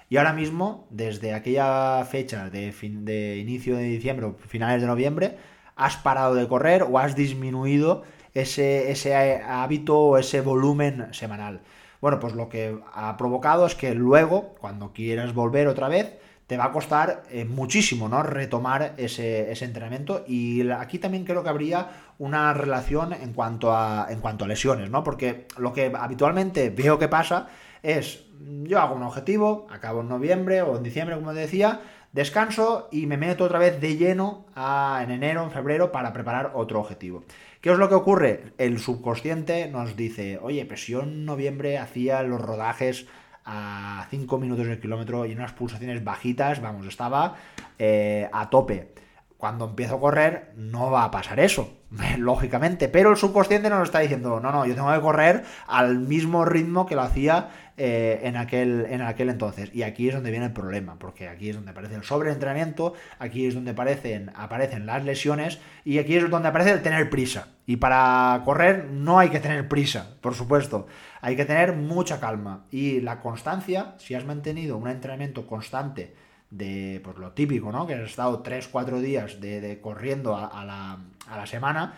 Y 0.10 0.17
ahora 0.17 0.34
mismo, 0.34 0.88
desde 0.89 1.36
aquella 1.36 2.04
fecha 2.06 2.49
de, 2.49 2.71
de 2.71 3.38
inicio 3.38 3.78
de 3.78 3.84
diciembre 3.84 4.25
o 4.25 4.34
finales 4.34 4.82
de 4.82 4.88
noviembre, 4.88 5.38
has 5.75 5.95
parado 5.97 6.34
de 6.34 6.47
correr 6.47 6.82
o 6.82 6.97
has 6.97 7.15
disminuido 7.15 8.04
ese, 8.41 9.41
hábito 9.45 9.97
o 9.97 10.17
ese 10.17 10.41
volumen 10.41 11.08
semanal. 11.13 11.62
Bueno, 12.02 12.19
pues 12.19 12.34
lo 12.34 12.49
que 12.49 12.80
ha 12.93 13.17
provocado 13.17 13.65
es 13.65 13.75
que 13.75 13.93
luego, 13.93 14.56
cuando 14.60 14.93
quieras 14.93 15.34
volver 15.34 15.67
otra 15.67 15.89
vez, 15.89 16.17
te 16.47 16.58
va 16.58 16.65
a 16.65 16.71
costar 16.71 17.23
eh, 17.30 17.45
muchísimo, 17.45 18.10
¿no? 18.10 18.23
Retomar 18.23 18.95
ese, 18.97 19.52
entrenamiento. 19.63 20.23
Y 20.28 20.67
aquí 20.71 20.97
también 20.97 21.23
creo 21.23 21.43
que 21.43 21.49
habría 21.49 21.89
una 22.17 22.54
relación 22.54 23.13
en 23.13 23.34
cuanto 23.34 23.71
a, 23.75 24.08
en 24.10 24.19
cuanto 24.19 24.45
a 24.45 24.47
lesiones, 24.47 24.89
¿no? 24.89 25.04
Porque 25.04 25.45
lo 25.58 25.73
que 25.73 25.91
habitualmente 25.95 26.71
veo 26.71 26.97
que 26.97 27.08
pasa 27.08 27.49
es, 27.84 28.25
yo 28.63 28.80
hago 28.80 28.95
un 28.95 29.04
objetivo, 29.04 29.67
acabo 29.69 30.02
en 30.02 30.10
noviembre 30.10 30.62
o 30.63 30.78
en 30.78 30.84
diciembre, 30.84 31.15
como 31.15 31.34
decía, 31.34 31.82
descanso 32.11 32.89
y 32.91 33.05
me 33.05 33.17
meto 33.17 33.43
otra 33.43 33.59
vez 33.59 33.79
de 33.79 33.97
lleno 33.97 34.45
en 34.55 35.11
enero, 35.11 35.43
en 35.43 35.51
febrero, 35.51 35.91
para 35.91 36.13
preparar 36.13 36.51
otro 36.55 36.79
objetivo. 36.79 37.23
¿Qué 37.61 37.71
es 37.71 37.77
lo 37.77 37.89
que 37.89 37.95
ocurre? 37.95 38.53
El 38.57 38.79
subconsciente 38.79 39.67
nos 39.67 39.95
dice, 39.95 40.39
oye, 40.41 40.65
pues 40.65 40.87
yo 40.87 41.01
en 41.01 41.25
noviembre 41.25 41.77
hacía 41.77 42.23
los 42.23 42.41
rodajes 42.41 43.07
a 43.45 44.07
5 44.09 44.37
minutos 44.37 44.67
el 44.67 44.79
kilómetro 44.79 45.25
y 45.25 45.33
unas 45.33 45.53
pulsaciones 45.53 46.03
bajitas, 46.03 46.61
vamos, 46.61 46.85
estaba 46.85 47.35
eh, 47.77 48.29
a 48.31 48.49
tope 48.49 48.93
cuando 49.39 49.63
empiezo 49.69 49.95
a 49.95 49.99
correr 50.02 50.52
no 50.58 50.91
va 50.91 51.06
a 51.06 51.12
pasar 51.12 51.39
eso, 51.39 51.78
lógicamente, 52.17 52.89
pero 52.89 53.10
el 53.10 53.15
subconsciente 53.15 53.69
nos 53.69 53.84
está 53.84 53.99
diciendo, 53.99 54.41
no, 54.41 54.52
no, 54.52 54.65
yo 54.65 54.75
tengo 54.75 54.93
que 54.93 54.99
correr 54.99 55.45
al 55.65 55.97
mismo 55.97 56.43
ritmo 56.43 56.86
que 56.86 56.95
lo 56.95 57.04
hacía 57.04 57.49
eh, 57.78 58.19
en, 58.23 58.36
aquel, 58.36 58.86
en 58.89 59.02
aquel 59.02 59.30
entonces. 59.30 59.73
Y 59.73 59.84
aquí 59.84 60.10
es 60.10 60.15
donde 60.15 60.32
viene 60.32 60.47
el 60.47 60.52
problema, 60.52 60.99
porque 60.99 61.30
aquí 61.30 61.49
es 61.49 61.56
donde 61.56 61.71
aparece 61.71 61.95
el 61.95 62.04
sobreentrenamiento, 62.04 62.95
aquí 63.17 63.47
es 63.47 63.56
donde 63.56 63.71
aparecen, 63.71 64.30
aparecen 64.36 64.86
las 64.86 65.06
lesiones 65.06 65.60
y 65.86 65.99
aquí 65.99 66.17
es 66.17 66.30
donde 66.30 66.49
aparece 66.49 66.71
el 66.71 66.82
tener 66.82 67.10
prisa. 67.10 67.47
Y 67.65 67.78
para 67.78 68.41
correr 68.43 68.89
no 68.91 69.19
hay 69.19 69.30
que 69.30 69.39
tener 69.39 69.69
prisa, 69.69 70.17
por 70.19 70.36
supuesto, 70.36 70.88
hay 71.21 71.38
que 71.38 71.45
tener 71.45 71.71
mucha 71.78 72.19
calma. 72.19 72.65
Y 72.71 72.99
la 72.99 73.21
constancia, 73.21 73.95
si 73.99 74.15
has 74.15 74.25
mantenido 74.25 74.75
un 74.75 74.89
entrenamiento 74.89 75.47
constante, 75.47 76.13
de 76.49 77.01
pues, 77.03 77.17
lo 77.17 77.31
típico, 77.31 77.71
¿no? 77.71 77.85
Que 77.85 77.95
has 77.95 78.09
estado 78.09 78.43
3-4 78.43 78.99
días 78.99 79.39
de, 79.39 79.79
corriendo 79.81 80.35
a, 80.35 80.65
la, 80.65 81.45
semana, 81.45 81.95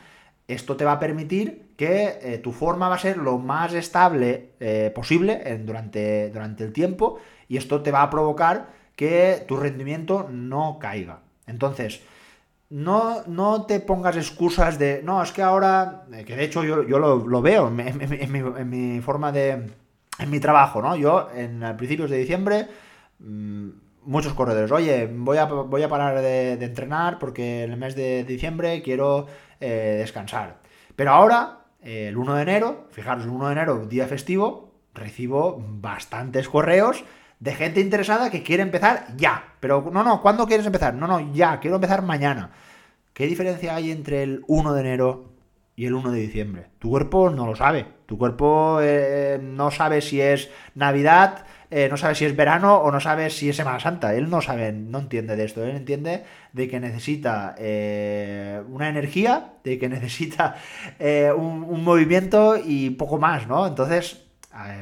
esto 0.47 0.75
te 0.75 0.85
va 0.85 0.93
a 0.93 0.99
permitir 0.99 1.73
que 1.77 2.19
eh, 2.21 2.37
tu 2.37 2.51
forma 2.51 2.89
va 2.89 2.95
a 2.95 2.99
ser 2.99 3.17
lo 3.17 3.37
más 3.37 3.73
estable 3.73 4.51
eh, 4.59 4.91
posible 4.93 5.41
durante, 5.63 6.29
durante 6.29 6.63
el 6.63 6.73
tiempo 6.73 7.19
y 7.47 7.57
esto 7.57 7.81
te 7.81 7.91
va 7.91 8.03
a 8.03 8.09
provocar 8.09 8.69
que 8.95 9.45
tu 9.47 9.57
rendimiento 9.57 10.27
no 10.29 10.77
caiga. 10.79 11.21
Entonces, 11.47 12.01
no, 12.69 13.23
no 13.27 13.65
te 13.65 13.79
pongas 13.79 14.17
excusas 14.17 14.77
de, 14.77 15.01
no, 15.03 15.23
es 15.23 15.31
que 15.31 15.41
ahora, 15.41 16.03
eh, 16.13 16.23
que 16.25 16.35
de 16.35 16.43
hecho 16.43 16.63
yo, 16.63 16.83
lo, 16.83 17.41
veo 17.41 17.69
en, 17.69 17.75
mi, 17.75 17.83
en, 17.87 18.69
mi, 18.69 19.01
forma 19.01 19.31
de, 19.31 19.71
en 20.19 20.29
mi 20.29 20.39
trabajo, 20.39 20.81
¿no? 20.81 20.95
Yo 20.97 21.29
en 21.33 21.61
principios 21.77 22.09
de 22.09 22.17
diciembre... 22.17 22.67
Mm, 23.19 23.69
muchos 24.03 24.33
corredores, 24.33 24.71
oye, 24.71 25.07
voy 25.11 25.37
a, 25.37 25.45
voy 25.45 25.83
a 25.83 25.89
parar 25.89 26.21
de, 26.21 26.53
entrenar 26.53 27.19
porque 27.19 27.63
en 27.63 27.71
el 27.71 27.77
mes 27.77 27.95
de 27.95 28.23
diciembre 28.23 28.81
quiero 28.81 29.27
eh, 29.59 29.97
descansar. 29.99 30.57
Pero 30.95 31.11
ahora, 31.11 31.65
el 31.81 32.17
1 32.17 32.35
de 32.35 32.41
enero, 32.41 32.87
fijaros, 32.91 33.23
el 33.23 33.29
1 33.29 33.47
de 33.47 33.51
enero, 33.51 33.85
día 33.85 34.07
festivo, 34.07 34.71
recibo 34.93 35.57
bastantes 35.59 36.49
correos 36.49 37.03
de 37.39 37.55
gente 37.55 37.81
interesada 37.81 38.29
que 38.29 38.43
quiere 38.43 38.63
empezar 38.63 39.07
ya. 39.17 39.55
Pero 39.59 39.89
no, 39.91 40.03
no, 40.03 40.21
¿cuándo 40.21 40.45
quieres 40.45 40.65
empezar? 40.65 40.93
No, 40.93 41.07
no, 41.07 41.33
ya, 41.33 41.59
quiero 41.59 41.75
empezar 41.75 42.01
mañana. 42.03 42.51
¿Qué 43.13 43.25
diferencia 43.25 43.75
hay 43.75 43.91
entre 43.91 44.23
el 44.23 44.43
1 44.47 44.73
de 44.73 44.79
enero 44.79 45.33
y 45.75 45.85
el 45.85 45.95
1 45.95 46.11
de 46.11 46.19
diciembre? 46.19 46.67
Tu 46.79 46.89
cuerpo 46.89 47.29
no 47.29 47.47
lo 47.47 47.55
sabe. 47.55 47.87
Tu 48.05 48.17
cuerpo 48.17 48.79
eh, 48.81 49.39
no 49.41 49.71
sabe 49.71 50.01
si 50.01 50.21
es 50.21 50.51
Navidad, 50.75 51.45
eh, 51.73 51.87
no 51.89 51.95
sabe 51.95 52.15
si 52.15 52.25
es 52.25 52.35
verano 52.35 52.75
o 52.75 52.91
no 52.91 52.99
sabe 52.99 53.29
si 53.29 53.49
es 53.49 53.55
Semana 53.55 53.79
Santa. 53.79 54.13
Él 54.13 54.29
no 54.29 54.41
sabe, 54.41 54.73
no 54.73 54.99
entiende 54.99 55.37
de 55.37 55.45
esto. 55.45 55.63
Él 55.63 55.77
entiende 55.77 56.25
de 56.51 56.67
que 56.67 56.81
necesita 56.81 57.55
eh, 57.57 58.61
una 58.67 58.89
energía, 58.89 59.53
de 59.63 59.79
que 59.79 59.87
necesita 59.89 60.55
eh, 60.99 61.31
un, 61.33 61.81
movimiento 61.81 62.57
y 62.57 62.89
poco 62.89 63.17
más, 63.17 63.47
¿no? 63.47 63.65
Entonces, 63.65 64.21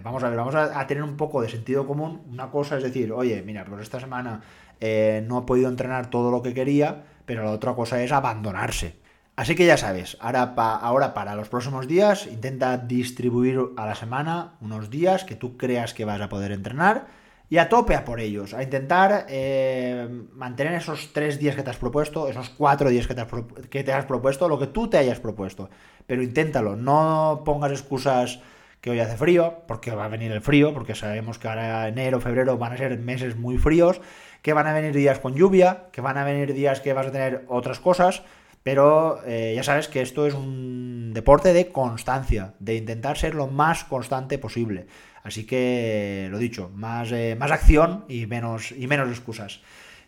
vamos 0.04 0.23
a 0.23 0.30
ver, 0.30 0.38
vamos 0.38 0.56
a, 0.56 0.88
tener 0.88 1.04
un 1.04 1.15
poco 1.15 1.43
de 1.43 1.49
sentido 1.49 1.86
común. 1.86 2.23
Una 2.28 2.49
cosa 2.49 2.78
es 2.78 2.84
decir, 2.84 3.12
oye, 3.12 3.43
mira, 3.43 3.65
pues 3.65 3.84
esta 3.84 3.99
semana 3.99 4.41
no 4.82 5.39
he 5.39 5.41
podido 5.45 5.69
entrenar 5.69 6.10
todo 6.10 6.32
lo 6.32 6.41
que 6.41 6.56
quería, 6.56 7.04
pero 7.25 7.43
la 7.43 7.52
otra 7.52 7.75
cosa 7.75 8.02
es 8.02 8.12
abandonarse. 8.12 8.95
Así 9.39 9.56
que 9.56 9.65
ya 9.65 9.78
sabes, 9.78 10.17
ahora, 10.19 10.54
ahora, 10.82 11.13
para 11.13 11.34
los 11.34 11.47
próximos 11.47 11.88
días 11.88 12.28
intenta 12.28 12.78
distribuir 12.78 13.58
a 13.78 13.86
la 13.86 13.95
semana 13.95 14.56
unos 14.60 14.89
días 14.89 15.23
que 15.23 15.36
tú 15.36 15.56
creas 15.56 15.93
que 15.93 16.04
vas 16.04 16.19
a 16.19 16.28
poder 16.28 16.52
entrenar 16.52 17.08
y 17.49 17.58
a 17.58 17.69
tope 17.69 17.95
a 17.95 18.04
por 18.04 18.19
ellos, 18.19 18.54
a 18.54 18.63
intentar 18.63 19.28
eh, 19.30 20.10
mantener 20.34 20.73
esos 20.73 21.13
tres 21.13 21.39
días 21.39 21.56
que 21.56 21.63
te 21.63 21.69
has 21.69 21.78
propuesto, 21.78 22.28
esos 22.28 22.49
cuatro 22.49 22.89
días 22.89 23.08
que 23.08 23.15
te, 23.15 23.21
has 23.21 23.30
que 23.69 23.82
te 23.86 23.93
has 23.93 24.04
propuesto, 24.04 24.49
lo 24.49 24.60
que 24.60 24.67
tú 24.67 24.89
te 24.89 24.97
hayas 24.97 25.21
propuesto. 25.21 25.69
Pero 26.06 26.21
inténtalo, 26.21 26.75
no 26.75 27.43
pongas 27.45 27.71
excusas 27.71 28.41
que 28.82 28.89
hoy 28.89 28.99
hace 28.99 29.15
frío, 29.15 29.63
porque 29.69 29.91
va 29.91 30.04
a 30.04 30.10
venir 30.10 30.34
el 30.34 30.41
frío, 30.41 30.73
porque 30.73 30.95
sabemos 30.95 31.39
que 31.39 31.47
ahora 31.47 31.88
enero, 31.88 32.19
febrero 32.19 32.58
van 32.58 32.73
a 32.73 32.78
ser 32.78 32.99
meses 32.99 33.38
muy 33.38 33.58
fríos, 33.58 34.02
que 34.41 34.52
van 34.52 34.67
a 34.67 34.73
venir 34.73 34.93
días 34.93 35.19
con 35.19 35.36
lluvia, 35.36 35.86
que 35.93 36.02
van 36.02 36.17
a 36.17 36.25
venir 36.25 36.54
días 36.54 36.82
que 36.82 36.91
vas 36.91 37.08
a 37.08 37.12
tener 37.13 37.45
otras 37.47 37.80
cosas. 37.80 38.23
Pero 38.63 39.22
eh, 39.26 39.54
ya 39.56 39.63
sabes 39.63 39.88
que 39.88 40.02
esto 40.02 40.26
es 40.28 40.34
un 40.34 41.13
deporte 41.13 41.54
de 41.54 41.72
constancia, 41.72 42.54
de 42.60 42.76
intentar 42.76 43.17
ser 43.17 43.36
lo 43.36 43.48
más 43.48 43.84
constante 43.84 44.38
posible. 44.38 44.88
Así 45.24 45.45
que, 45.45 46.28
lo 46.32 46.38
dicho, 46.38 46.69
más, 46.74 47.12
eh, 47.12 47.36
más 47.38 47.52
acción 47.52 48.06
y 48.08 48.26
menos, 48.26 48.72
y 48.72 48.88
menos 48.88 49.10
excusas. 49.10 49.62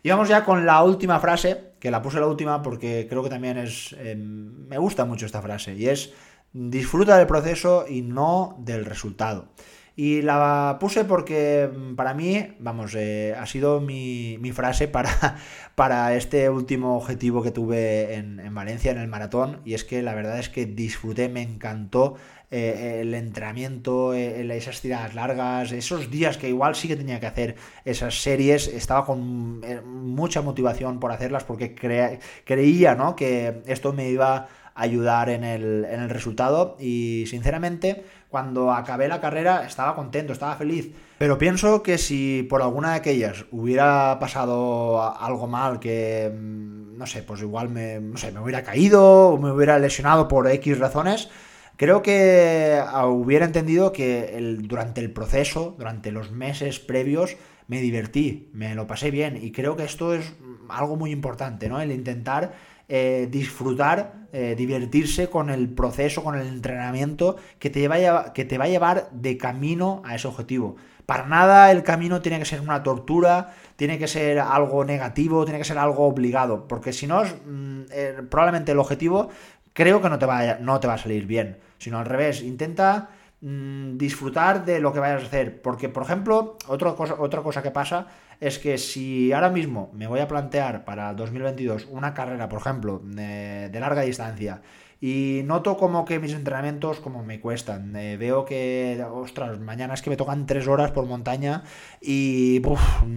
Y 0.03 0.09
vamos 0.09 0.29
ya 0.29 0.43
con 0.43 0.65
la 0.65 0.83
última 0.83 1.19
frase, 1.19 1.73
que 1.79 1.91
la 1.91 2.01
puse 2.01 2.19
la 2.19 2.27
última 2.27 2.61
porque 2.61 3.07
creo 3.09 3.23
que 3.23 3.29
también 3.29 3.57
es... 3.57 3.95
Eh, 3.99 4.15
me 4.15 4.77
gusta 4.77 5.05
mucho 5.05 5.25
esta 5.25 5.41
frase, 5.41 5.75
y 5.75 5.87
es 5.87 6.13
disfruta 6.53 7.17
del 7.17 7.27
proceso 7.27 7.85
y 7.87 8.01
no 8.01 8.55
del 8.59 8.85
resultado. 8.85 9.49
Y 9.95 10.21
la 10.21 10.77
puse 10.79 11.03
porque 11.03 11.69
mm, 11.71 11.95
para 11.95 12.13
mí, 12.13 12.55
vamos, 12.59 12.95
eh, 12.95 13.35
ha 13.37 13.45
sido 13.45 13.81
mi, 13.81 14.37
frase 14.53 14.87
para, 14.87 15.37
para, 15.75 16.15
este 16.15 16.49
último 16.49 16.95
objetivo 16.97 17.43
que 17.43 17.51
tuve 17.51 18.15
en, 18.15 18.53
Valencia, 18.53 18.91
en 18.91 18.99
el 18.99 19.07
maratón. 19.07 19.61
Y 19.65 19.73
es 19.73 19.83
que 19.83 20.01
la 20.01 20.15
verdad 20.15 20.39
es 20.39 20.49
que 20.49 20.65
disfruté, 20.65 21.27
me 21.27 21.41
encantó 21.41 22.15
eh, 22.51 22.99
el 23.01 23.13
entrenamiento, 23.13 24.13
eh, 24.13 24.41
esas 24.55 24.81
tiradas 24.81 25.13
largas, 25.13 25.71
esos 25.73 26.09
días 26.09 26.37
que 26.37 26.49
igual 26.49 26.75
sí 26.75 26.87
que 26.87 26.95
tenía 26.95 27.19
que 27.19 27.27
hacer 27.27 27.55
esas 27.83 28.21
series. 28.21 28.67
Estaba 28.69 29.05
con 29.05 29.61
mucha 29.85 30.41
motivación 30.41 30.99
por 31.01 31.11
hacerlas 31.11 31.43
porque 31.43 31.75
creía 31.75 32.95
¿no? 32.95 33.15
que 33.17 33.61
esto 33.65 33.91
me 33.91 34.09
iba 34.09 34.35
a 34.35 34.47
ayudar 34.73 35.29
en 35.29 35.43
el, 35.43 35.85
en 35.85 35.99
el 35.99 36.09
resultado. 36.09 36.77
Y 36.79 37.25
sinceramente 37.27 38.03
cuando 38.31 38.71
acabé 38.71 39.09
la 39.09 39.19
carrera 39.19 39.65
estaba 39.67 39.93
contento, 39.93 40.31
estaba 40.31 40.55
feliz. 40.55 40.91
Pero 41.17 41.37
pienso 41.37 41.83
que 41.83 41.97
si 41.97 42.47
por 42.49 42.61
alguna 42.61 42.91
de 42.91 42.95
aquellas 42.95 43.45
hubiera 43.51 44.17
pasado 44.19 45.01
algo 45.19 45.47
mal, 45.47 45.81
que 45.81 46.31
mm, 46.33 46.97
no 46.97 47.05
sé, 47.05 47.23
pues 47.23 47.41
igual 47.41 47.67
me, 47.67 47.99
no 47.99 48.15
sé, 48.17 48.31
me 48.31 48.39
hubiera 48.39 48.63
caído 48.63 49.29
o 49.31 49.37
me 49.37 49.51
hubiera 49.51 49.77
lesionado 49.79 50.29
por 50.29 50.47
X 50.47 50.79
razones, 50.79 51.29
creo 51.75 52.01
que 52.01 52.81
hubiera 53.05 53.45
entendido 53.45 53.91
que 53.91 54.57
durante 54.61 55.01
el 55.01 55.11
proceso, 55.11 55.75
durante 55.77 56.11
los 56.11 56.31
meses 56.31 56.79
previos, 56.79 57.35
me 57.67 57.81
divertí, 57.81 58.49
me 58.53 58.75
lo 58.75 58.87
pasé 58.87 59.11
bien 59.11 59.37
y 59.41 59.51
creo 59.51 59.75
que 59.75 59.83
esto 59.83 60.13
es 60.13 60.33
algo 60.69 60.95
muy 60.95 61.11
importante, 61.11 61.67
¿no? 61.67 61.81
El 61.81 61.91
intentar 61.91 62.53
eh, 62.93 63.29
disfrutar, 63.31 64.27
eh, 64.33 64.53
divertirse 64.57 65.29
con 65.29 65.49
el 65.49 65.69
proceso, 65.69 66.25
con 66.25 66.35
el 66.37 66.45
entrenamiento 66.45 67.37
que 67.57 67.69
te, 67.69 67.87
va 67.87 68.33
que 68.33 68.43
te 68.43 68.57
va 68.57 68.65
a 68.65 68.67
llevar 68.67 69.09
de 69.11 69.37
camino 69.37 70.01
a 70.03 70.15
ese 70.15 70.27
objetivo. 70.27 70.75
Para 71.05 71.25
nada 71.25 71.71
el 71.71 71.83
camino 71.83 72.21
tiene 72.21 72.37
que 72.37 72.43
ser 72.43 72.59
una 72.59 72.83
tortura, 72.83 73.55
tiene 73.77 73.97
que 73.97 74.09
ser 74.09 74.39
algo 74.39 74.83
negativo, 74.83 75.45
tiene 75.45 75.59
que 75.59 75.63
ser 75.63 75.77
algo 75.77 76.05
obligado, 76.05 76.67
porque 76.67 76.91
si 76.91 77.07
no, 77.07 77.23
mm, 77.23 77.83
eh, 77.91 78.23
probablemente 78.29 78.73
el 78.73 78.79
objetivo 78.79 79.29
creo 79.71 80.01
que 80.01 80.09
no 80.09 80.19
te, 80.19 80.25
va 80.25 80.55
no 80.55 80.81
te 80.81 80.87
va 80.87 80.95
a 80.95 80.97
salir 80.97 81.25
bien, 81.25 81.59
sino 81.77 81.97
al 81.97 82.05
revés, 82.05 82.41
intenta 82.41 83.11
mm, 83.39 83.95
disfrutar 83.95 84.65
de 84.65 84.81
lo 84.81 84.91
que 84.91 84.99
vayas 84.99 85.23
a 85.23 85.27
hacer, 85.27 85.61
porque 85.61 85.87
por 85.87 86.03
ejemplo, 86.03 86.57
otra 86.67 86.89
otra 86.91 87.41
cosa 87.41 87.63
que 87.63 87.71
pasa 87.71 88.07
es 88.41 88.57
que 88.57 88.79
si 88.79 89.31
ahora 89.31 89.51
mismo 89.51 89.91
me 89.93 90.07
voy 90.07 90.19
a 90.19 90.27
plantear 90.27 90.83
para 90.83 91.13
2022 91.13 91.87
una 91.91 92.15
carrera, 92.15 92.49
por 92.49 92.59
ejemplo, 92.59 92.99
de, 93.03 93.69
larga 93.79 94.01
distancia, 94.01 94.63
y 94.99 95.41
noto 95.45 95.77
como 95.77 96.05
que 96.05 96.19
mis 96.19 96.33
entrenamientos 96.33 96.99
como 96.99 97.23
me 97.23 97.39
cuestan. 97.39 97.95
Eh, 97.95 98.17
veo 98.17 98.43
que, 98.43 99.03
ostras, 99.13 99.59
mañana 99.59 99.93
es 99.93 100.01
que 100.01 100.09
me 100.09 100.17
tocan 100.17 100.47
tres 100.47 100.67
horas 100.67 100.91
por 100.91 101.05
montaña 101.05 101.63
y 102.01 102.61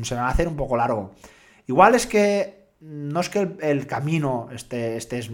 se 0.03 0.15
me 0.15 0.21
va 0.21 0.29
a 0.29 0.31
hacer 0.31 0.47
un 0.47 0.57
poco 0.57 0.77
largo. 0.77 1.15
Igual 1.67 1.95
es 1.95 2.07
que 2.07 2.65
no 2.81 3.21
es 3.21 3.31
que 3.31 3.57
el, 3.61 3.87
camino 3.87 4.49
esté, 4.53 4.97
estés, 4.99 5.31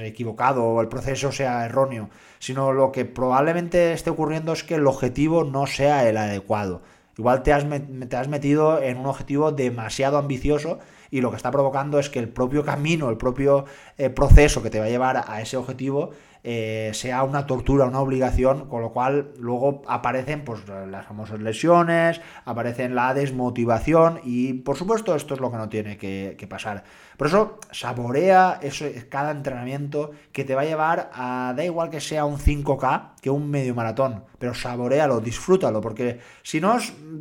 equivocado 0.00 0.64
o 0.64 0.80
el 0.80 0.88
proceso 0.88 1.30
sea 1.30 1.64
erróneo, 1.64 2.10
sino 2.40 2.72
lo 2.72 2.90
que 2.90 3.04
probablemente 3.04 3.92
esté 3.92 4.10
ocurriendo 4.10 4.52
es 4.52 4.64
que 4.64 4.74
el 4.74 4.86
objetivo 4.88 5.44
no 5.44 5.68
sea 5.68 6.08
el 6.08 6.16
adecuado. 6.16 6.82
Igual 7.18 7.42
te 7.42 7.52
has, 7.52 7.66
te 8.08 8.16
has 8.16 8.28
metido 8.28 8.80
en 8.80 8.98
un 8.98 9.06
objetivo 9.06 9.50
demasiado 9.50 10.18
ambicioso 10.18 10.78
y 11.10 11.20
lo 11.20 11.30
que 11.30 11.36
está 11.36 11.50
provocando 11.50 11.98
es 11.98 12.08
que 12.10 12.20
el 12.20 12.28
propio 12.28 12.64
camino, 12.64 13.10
el 13.10 13.16
propio 13.16 13.64
eh, 13.96 14.08
proceso 14.08 14.62
que 14.62 14.70
te 14.70 14.78
va 14.78 14.86
a 14.86 14.88
llevar 14.88 15.24
a 15.26 15.40
ese 15.42 15.56
objetivo 15.56 16.12
eh, 16.44 16.90
sea 16.94 17.24
una 17.24 17.46
tortura, 17.46 17.86
una 17.86 18.00
obligación, 18.00 18.68
con 18.68 18.80
lo 18.80 18.92
cual 18.92 19.32
luego 19.38 19.82
aparecen 19.86 20.44
pues, 20.44 20.60
las 20.68 21.06
famosas 21.06 21.40
lesiones, 21.40 22.20
aparecen 22.44 22.94
la 22.94 23.12
desmotivación 23.14 24.20
y 24.24 24.52
por 24.54 24.76
supuesto 24.76 25.14
esto 25.14 25.34
es 25.34 25.40
lo 25.40 25.50
que 25.50 25.56
no 25.56 25.68
tiene 25.68 25.96
que, 25.98 26.46
pasar. 26.48 26.84
Por 27.16 27.26
eso 27.26 27.58
saborea 27.72 28.58
eso, 28.62 28.86
cada 29.08 29.32
entrenamiento 29.32 30.12
que 30.32 30.44
te 30.44 30.54
va 30.54 30.62
a 30.62 30.64
llevar 30.64 31.10
a, 31.12 31.52
da 31.56 31.64
igual 31.64 31.90
que 31.90 32.00
sea 32.00 32.24
un 32.24 32.38
5K 32.38 33.16
que 33.20 33.30
un 33.30 33.50
medio 33.50 33.74
maratón, 33.74 34.24
pero 34.38 34.54
saborealo, 34.54 35.20
disfrútalo, 35.20 35.80
porque 35.80 36.20
si 36.42 36.60
no, 36.60 36.78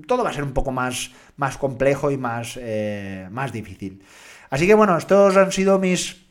todo 0.07 0.23
va 0.23 0.29
a 0.29 0.33
ser 0.33 0.43
un 0.43 0.53
poco 0.53 0.71
más, 0.71 1.11
más 1.35 1.57
complejo 1.57 2.11
y 2.11 2.17
más, 2.17 2.57
eh, 2.61 3.27
más 3.31 3.51
difícil. 3.51 4.03
Así 4.49 4.67
que 4.67 4.75
bueno, 4.75 4.97
estos 4.97 5.35
han 5.35 5.51
sido 5.51 5.79
mis 5.79 6.26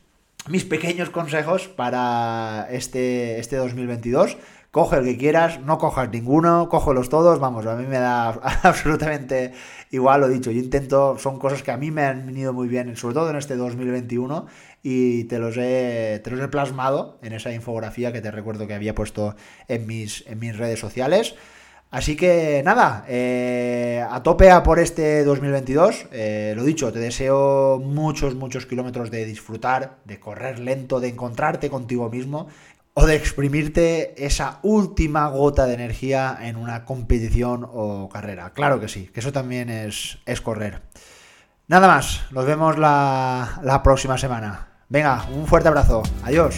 mis 0.49 0.65
pequeños 0.65 1.09
consejos 1.09 1.67
para 1.67 2.67
este, 2.71 3.39
este 3.39 3.57
2022. 3.57 4.37
Coge 4.71 4.97
el 4.97 5.05
que 5.05 5.17
quieras, 5.17 5.61
no 5.61 5.77
cojas 5.77 6.09
ninguno, 6.09 6.69
cógelos 6.69 7.09
todos, 7.09 7.39
vamos, 7.39 7.65
a 7.65 7.75
mí 7.75 7.85
me 7.87 7.97
da 7.97 8.27
absolutamente 8.63 9.53
igual, 9.91 10.21
lo 10.21 10.27
dicho, 10.27 10.51
yo 10.51 10.59
intento, 10.59 11.17
son 11.17 11.39
cosas 11.39 11.63
que 11.63 11.71
a 11.71 11.77
mí 11.77 11.89
me 11.89 12.03
han 12.03 12.27
venido 12.27 12.53
muy 12.53 12.67
bien, 12.67 12.95
sobre 12.95 13.15
todo 13.15 13.29
en 13.29 13.37
este 13.37 13.55
2021, 13.55 14.45
y 14.83 15.23
te 15.23 15.39
los 15.39 15.57
he, 15.57 16.21
te 16.23 16.29
los 16.29 16.39
he 16.41 16.47
plasmado 16.49 17.17
en 17.23 17.33
esa 17.33 17.51
infografía 17.53 18.11
que 18.11 18.21
te 18.21 18.29
recuerdo 18.29 18.67
que 18.67 18.73
había 18.73 18.93
puesto 18.93 19.35
en 19.67 19.87
mis, 19.87 20.27
en 20.27 20.39
mis 20.39 20.55
redes 20.55 20.79
sociales. 20.79 21.35
Así 21.89 22.17
que 22.17 22.61
nada, 22.65 23.05
eh, 23.07 24.05
a 24.09 24.21
tope 24.21 24.51
a 24.51 24.61
por 24.61 24.79
este 24.79 25.23
2022. 25.23 26.07
Eh, 26.11 26.53
lo 26.55 26.63
dicho, 26.63 26.91
te 26.91 26.99
deseo 26.99 27.79
muchos, 27.79 28.35
muchos 28.35 28.65
kilómetros 28.65 29.09
de 29.09 29.25
disfrutar, 29.25 29.97
de 30.03 30.19
correr 30.19 30.59
lento, 30.59 30.99
de 30.99 31.09
encontrarte 31.09 31.69
contigo 31.69 32.09
mismo 32.09 32.47
o 32.93 33.05
de 33.05 33.15
exprimirte 33.15 34.25
esa 34.25 34.59
última 34.63 35.27
gota 35.29 35.65
de 35.65 35.75
energía 35.75 36.37
en 36.41 36.55
una 36.55 36.83
competición 36.83 37.65
o 37.71 38.09
carrera. 38.09 38.51
Claro 38.53 38.79
que 38.79 38.87
sí, 38.87 39.09
que 39.13 39.19
eso 39.19 39.31
también 39.31 39.69
es, 39.69 40.17
es 40.25 40.41
correr. 40.41 40.81
Nada 41.67 41.87
más, 41.87 42.23
nos 42.31 42.45
vemos 42.45 42.77
la, 42.77 43.59
la 43.63 43.83
próxima 43.83 44.17
semana. 44.17 44.67
Venga, 44.89 45.25
un 45.33 45.45
fuerte 45.45 45.67
abrazo. 45.67 46.01
Adiós. 46.23 46.57